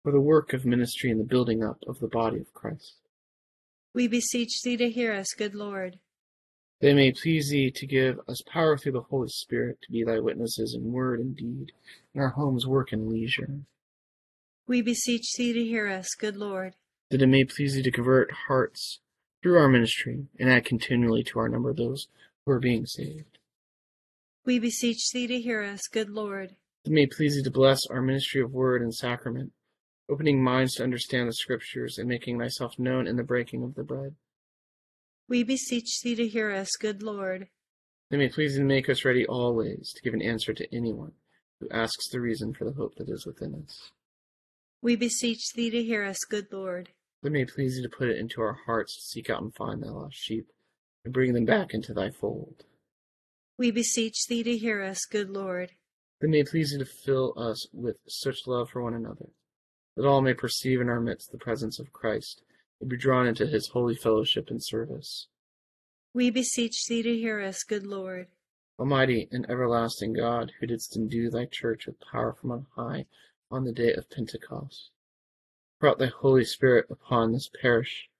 for 0.02 0.10
the 0.10 0.20
work 0.20 0.52
of 0.52 0.64
ministry 0.64 1.10
and 1.10 1.20
the 1.20 1.24
building 1.24 1.62
up 1.62 1.78
of 1.86 2.00
the 2.00 2.08
body 2.08 2.38
of 2.38 2.52
Christ. 2.52 3.05
We 3.96 4.08
beseech 4.08 4.60
thee 4.60 4.76
to 4.76 4.90
hear 4.90 5.14
us, 5.14 5.32
good 5.32 5.54
Lord. 5.54 5.98
They 6.82 6.92
may 6.92 7.12
please 7.12 7.48
thee 7.48 7.70
to 7.70 7.86
give 7.86 8.20
us 8.28 8.42
power 8.46 8.76
through 8.76 8.92
the 8.92 9.00
Holy 9.00 9.30
Spirit 9.30 9.78
to 9.80 9.90
be 9.90 10.04
thy 10.04 10.18
witnesses 10.18 10.74
in 10.74 10.92
word 10.92 11.18
and 11.18 11.34
deed, 11.34 11.72
in 12.14 12.20
our 12.20 12.28
homes, 12.28 12.66
work, 12.66 12.92
and 12.92 13.08
leisure. 13.08 13.60
We 14.66 14.82
beseech 14.82 15.32
thee 15.38 15.54
to 15.54 15.64
hear 15.64 15.88
us, 15.88 16.14
good 16.14 16.36
Lord. 16.36 16.74
That 17.08 17.22
it 17.22 17.26
may 17.26 17.44
please 17.44 17.72
thee 17.72 17.82
to 17.84 17.90
convert 17.90 18.30
hearts 18.48 19.00
through 19.42 19.56
our 19.56 19.68
ministry, 19.70 20.26
and 20.38 20.50
add 20.50 20.66
continually 20.66 21.24
to 21.24 21.38
our 21.38 21.48
number 21.48 21.72
those 21.72 22.08
who 22.44 22.52
are 22.52 22.60
being 22.60 22.84
saved. 22.84 23.38
We 24.44 24.58
beseech 24.58 25.10
thee 25.10 25.26
to 25.26 25.40
hear 25.40 25.62
us, 25.62 25.88
good 25.90 26.10
Lord. 26.10 26.50
That 26.84 26.90
it 26.90 26.94
may 26.94 27.06
please 27.06 27.36
thee 27.36 27.42
to 27.44 27.50
bless 27.50 27.86
our 27.86 28.02
ministry 28.02 28.42
of 28.42 28.52
word 28.52 28.82
and 28.82 28.94
sacrament, 28.94 29.52
opening 30.08 30.42
minds 30.42 30.74
to 30.74 30.82
understand 30.82 31.28
the 31.28 31.32
Scriptures, 31.32 31.98
and 31.98 32.08
making 32.08 32.38
thyself 32.38 32.78
known 32.78 33.06
in 33.06 33.16
the 33.16 33.22
breaking 33.22 33.62
of 33.62 33.74
the 33.74 33.82
bread. 33.82 34.14
We 35.28 35.42
beseech 35.42 36.00
thee 36.02 36.14
to 36.14 36.28
hear 36.28 36.50
us, 36.50 36.76
good 36.76 37.02
Lord. 37.02 37.48
It 38.10 38.18
may 38.18 38.28
please 38.28 38.54
thee 38.54 38.60
to 38.60 38.64
make 38.64 38.88
us 38.88 39.04
ready 39.04 39.26
always 39.26 39.92
to 39.94 40.02
give 40.02 40.14
an 40.14 40.22
answer 40.22 40.54
to 40.54 40.74
anyone 40.74 41.12
who 41.60 41.68
asks 41.70 42.08
the 42.08 42.20
reason 42.20 42.54
for 42.54 42.64
the 42.64 42.72
hope 42.72 42.94
that 42.96 43.08
is 43.08 43.26
within 43.26 43.54
us. 43.64 43.90
We 44.80 44.94
beseech 44.94 45.52
thee 45.54 45.70
to 45.70 45.82
hear 45.82 46.04
us, 46.04 46.20
good 46.20 46.52
Lord. 46.52 46.90
It 47.24 47.32
may 47.32 47.44
please 47.44 47.76
thee 47.76 47.82
to 47.82 47.88
put 47.88 48.08
it 48.08 48.18
into 48.18 48.40
our 48.40 48.58
hearts 48.66 48.94
to 48.94 49.02
seek 49.02 49.28
out 49.28 49.42
and 49.42 49.54
find 49.54 49.82
thy 49.82 49.88
lost 49.88 50.16
sheep, 50.16 50.46
and 51.04 51.12
bring 51.12 51.32
them 51.32 51.44
back 51.44 51.74
into 51.74 51.92
thy 51.92 52.10
fold. 52.10 52.64
We 53.58 53.72
beseech 53.72 54.26
thee 54.28 54.44
to 54.44 54.56
hear 54.56 54.82
us, 54.82 55.04
good 55.06 55.30
Lord. 55.30 55.72
It 56.20 56.28
may 56.28 56.44
please 56.44 56.70
thee 56.70 56.78
to 56.78 56.84
fill 56.84 57.32
us 57.36 57.66
with 57.72 57.96
such 58.06 58.46
love 58.46 58.70
for 58.70 58.82
one 58.82 58.94
another, 58.94 59.26
that 59.96 60.06
all 60.06 60.20
may 60.20 60.34
perceive 60.34 60.80
in 60.80 60.88
our 60.88 61.00
midst 61.00 61.32
the 61.32 61.38
presence 61.38 61.78
of 61.78 61.92
Christ, 61.92 62.42
and 62.80 62.90
be 62.90 62.96
drawn 62.96 63.26
into 63.26 63.46
his 63.46 63.68
holy 63.68 63.94
fellowship 63.94 64.50
and 64.50 64.62
service. 64.62 65.28
We 66.12 66.30
beseech 66.30 66.86
thee 66.86 67.02
to 67.02 67.16
hear 67.16 67.40
us, 67.40 67.62
good 67.62 67.86
Lord. 67.86 68.28
Almighty 68.78 69.28
and 69.32 69.48
everlasting 69.48 70.12
God, 70.12 70.52
who 70.60 70.66
didst 70.66 70.96
endue 70.96 71.30
thy 71.30 71.46
church 71.46 71.86
with 71.86 72.00
power 72.00 72.34
from 72.34 72.52
on 72.52 72.66
high 72.76 73.06
on 73.50 73.64
the 73.64 73.72
day 73.72 73.92
of 73.94 74.10
Pentecost, 74.10 74.90
pour 75.80 75.90
out 75.90 75.98
thy 75.98 76.06
Holy 76.06 76.44
Spirit 76.44 76.86
upon 76.90 77.32
this 77.32 77.48
parish, 77.62 78.10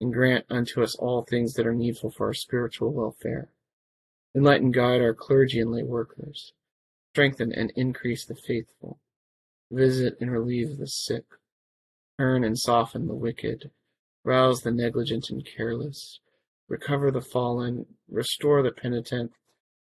and 0.00 0.12
grant 0.12 0.46
unto 0.48 0.82
us 0.82 0.94
all 0.96 1.22
things 1.22 1.54
that 1.54 1.66
are 1.66 1.74
needful 1.74 2.10
for 2.10 2.26
our 2.26 2.34
spiritual 2.34 2.92
welfare. 2.92 3.50
Enlighten, 4.34 4.70
guide 4.70 5.00
our 5.00 5.14
clergy 5.14 5.60
and 5.60 5.70
lay 5.70 5.82
workers. 5.82 6.52
Strengthen 7.12 7.52
and 7.52 7.72
increase 7.76 8.26
the 8.26 8.34
faithful. 8.34 9.00
Visit 9.70 10.16
and 10.20 10.30
relieve 10.30 10.78
the 10.78 10.86
sick. 10.86 11.24
Turn 12.18 12.44
and 12.44 12.58
soften 12.58 13.06
the 13.06 13.14
wicked. 13.14 13.70
Rouse 14.24 14.62
the 14.62 14.70
negligent 14.70 15.30
and 15.30 15.44
careless. 15.44 16.20
Recover 16.68 17.10
the 17.10 17.20
fallen. 17.20 17.86
Restore 18.08 18.62
the 18.62 18.70
penitent. 18.70 19.32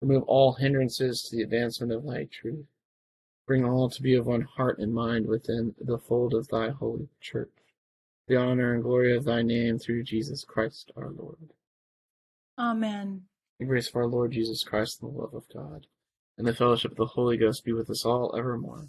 Remove 0.02 0.24
all 0.24 0.54
hindrances 0.54 1.22
to 1.24 1.36
the 1.36 1.44
advancement 1.44 1.92
of 1.92 2.06
thy 2.06 2.28
truth. 2.32 2.66
Bring 3.46 3.66
all 3.66 3.90
to 3.90 4.02
be 4.02 4.16
of 4.16 4.26
one 4.26 4.42
heart 4.42 4.80
and 4.80 4.94
mind 4.94 5.28
within 5.28 5.76
the 5.80 5.98
fold 5.98 6.34
of 6.34 6.48
thy 6.48 6.70
holy 6.70 7.10
church. 7.20 7.52
The 8.28 8.38
honor 8.38 8.74
and 8.74 8.84
glory 8.84 9.16
of 9.16 9.26
thy 9.26 9.42
name 9.42 9.78
through 9.78 10.04
Jesus 10.04 10.44
Christ 10.44 10.92
our 10.96 11.10
Lord. 11.10 11.54
Amen. 12.58 13.24
The 13.60 13.66
grace 13.66 13.90
of 13.90 13.96
our 13.96 14.08
Lord 14.08 14.32
Jesus 14.32 14.64
Christ 14.64 15.02
and 15.02 15.12
the 15.14 15.18
love 15.18 15.34
of 15.34 15.44
God 15.54 15.88
and 16.38 16.48
the 16.48 16.56
fellowship 16.56 16.92
of 16.92 16.98
the 16.98 17.06
Holy 17.06 17.38
Ghost 17.38 17.66
be 17.66 17.74
with 17.74 17.90
us 17.90 18.06
all 18.06 18.34
evermore. 18.38 18.88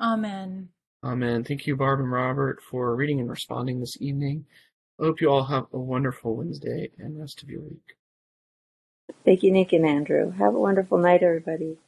Amen. 0.00 0.68
Amen. 1.04 1.44
Thank 1.44 1.66
you, 1.66 1.76
Barb 1.76 2.00
and 2.00 2.10
Robert, 2.10 2.60
for 2.62 2.94
reading 2.96 3.20
and 3.20 3.30
responding 3.30 3.80
this 3.80 3.96
evening. 4.00 4.46
I 5.00 5.04
hope 5.04 5.20
you 5.20 5.30
all 5.30 5.44
have 5.44 5.66
a 5.72 5.78
wonderful 5.78 6.36
Wednesday 6.36 6.90
and 6.98 7.18
rest 7.18 7.42
of 7.42 7.48
your 7.48 7.62
week. 7.62 7.96
Thank 9.24 9.42
you, 9.42 9.50
Nick 9.50 9.72
and 9.72 9.86
Andrew. 9.86 10.30
Have 10.32 10.54
a 10.54 10.60
wonderful 10.60 10.98
night, 10.98 11.22
everybody. 11.22 11.78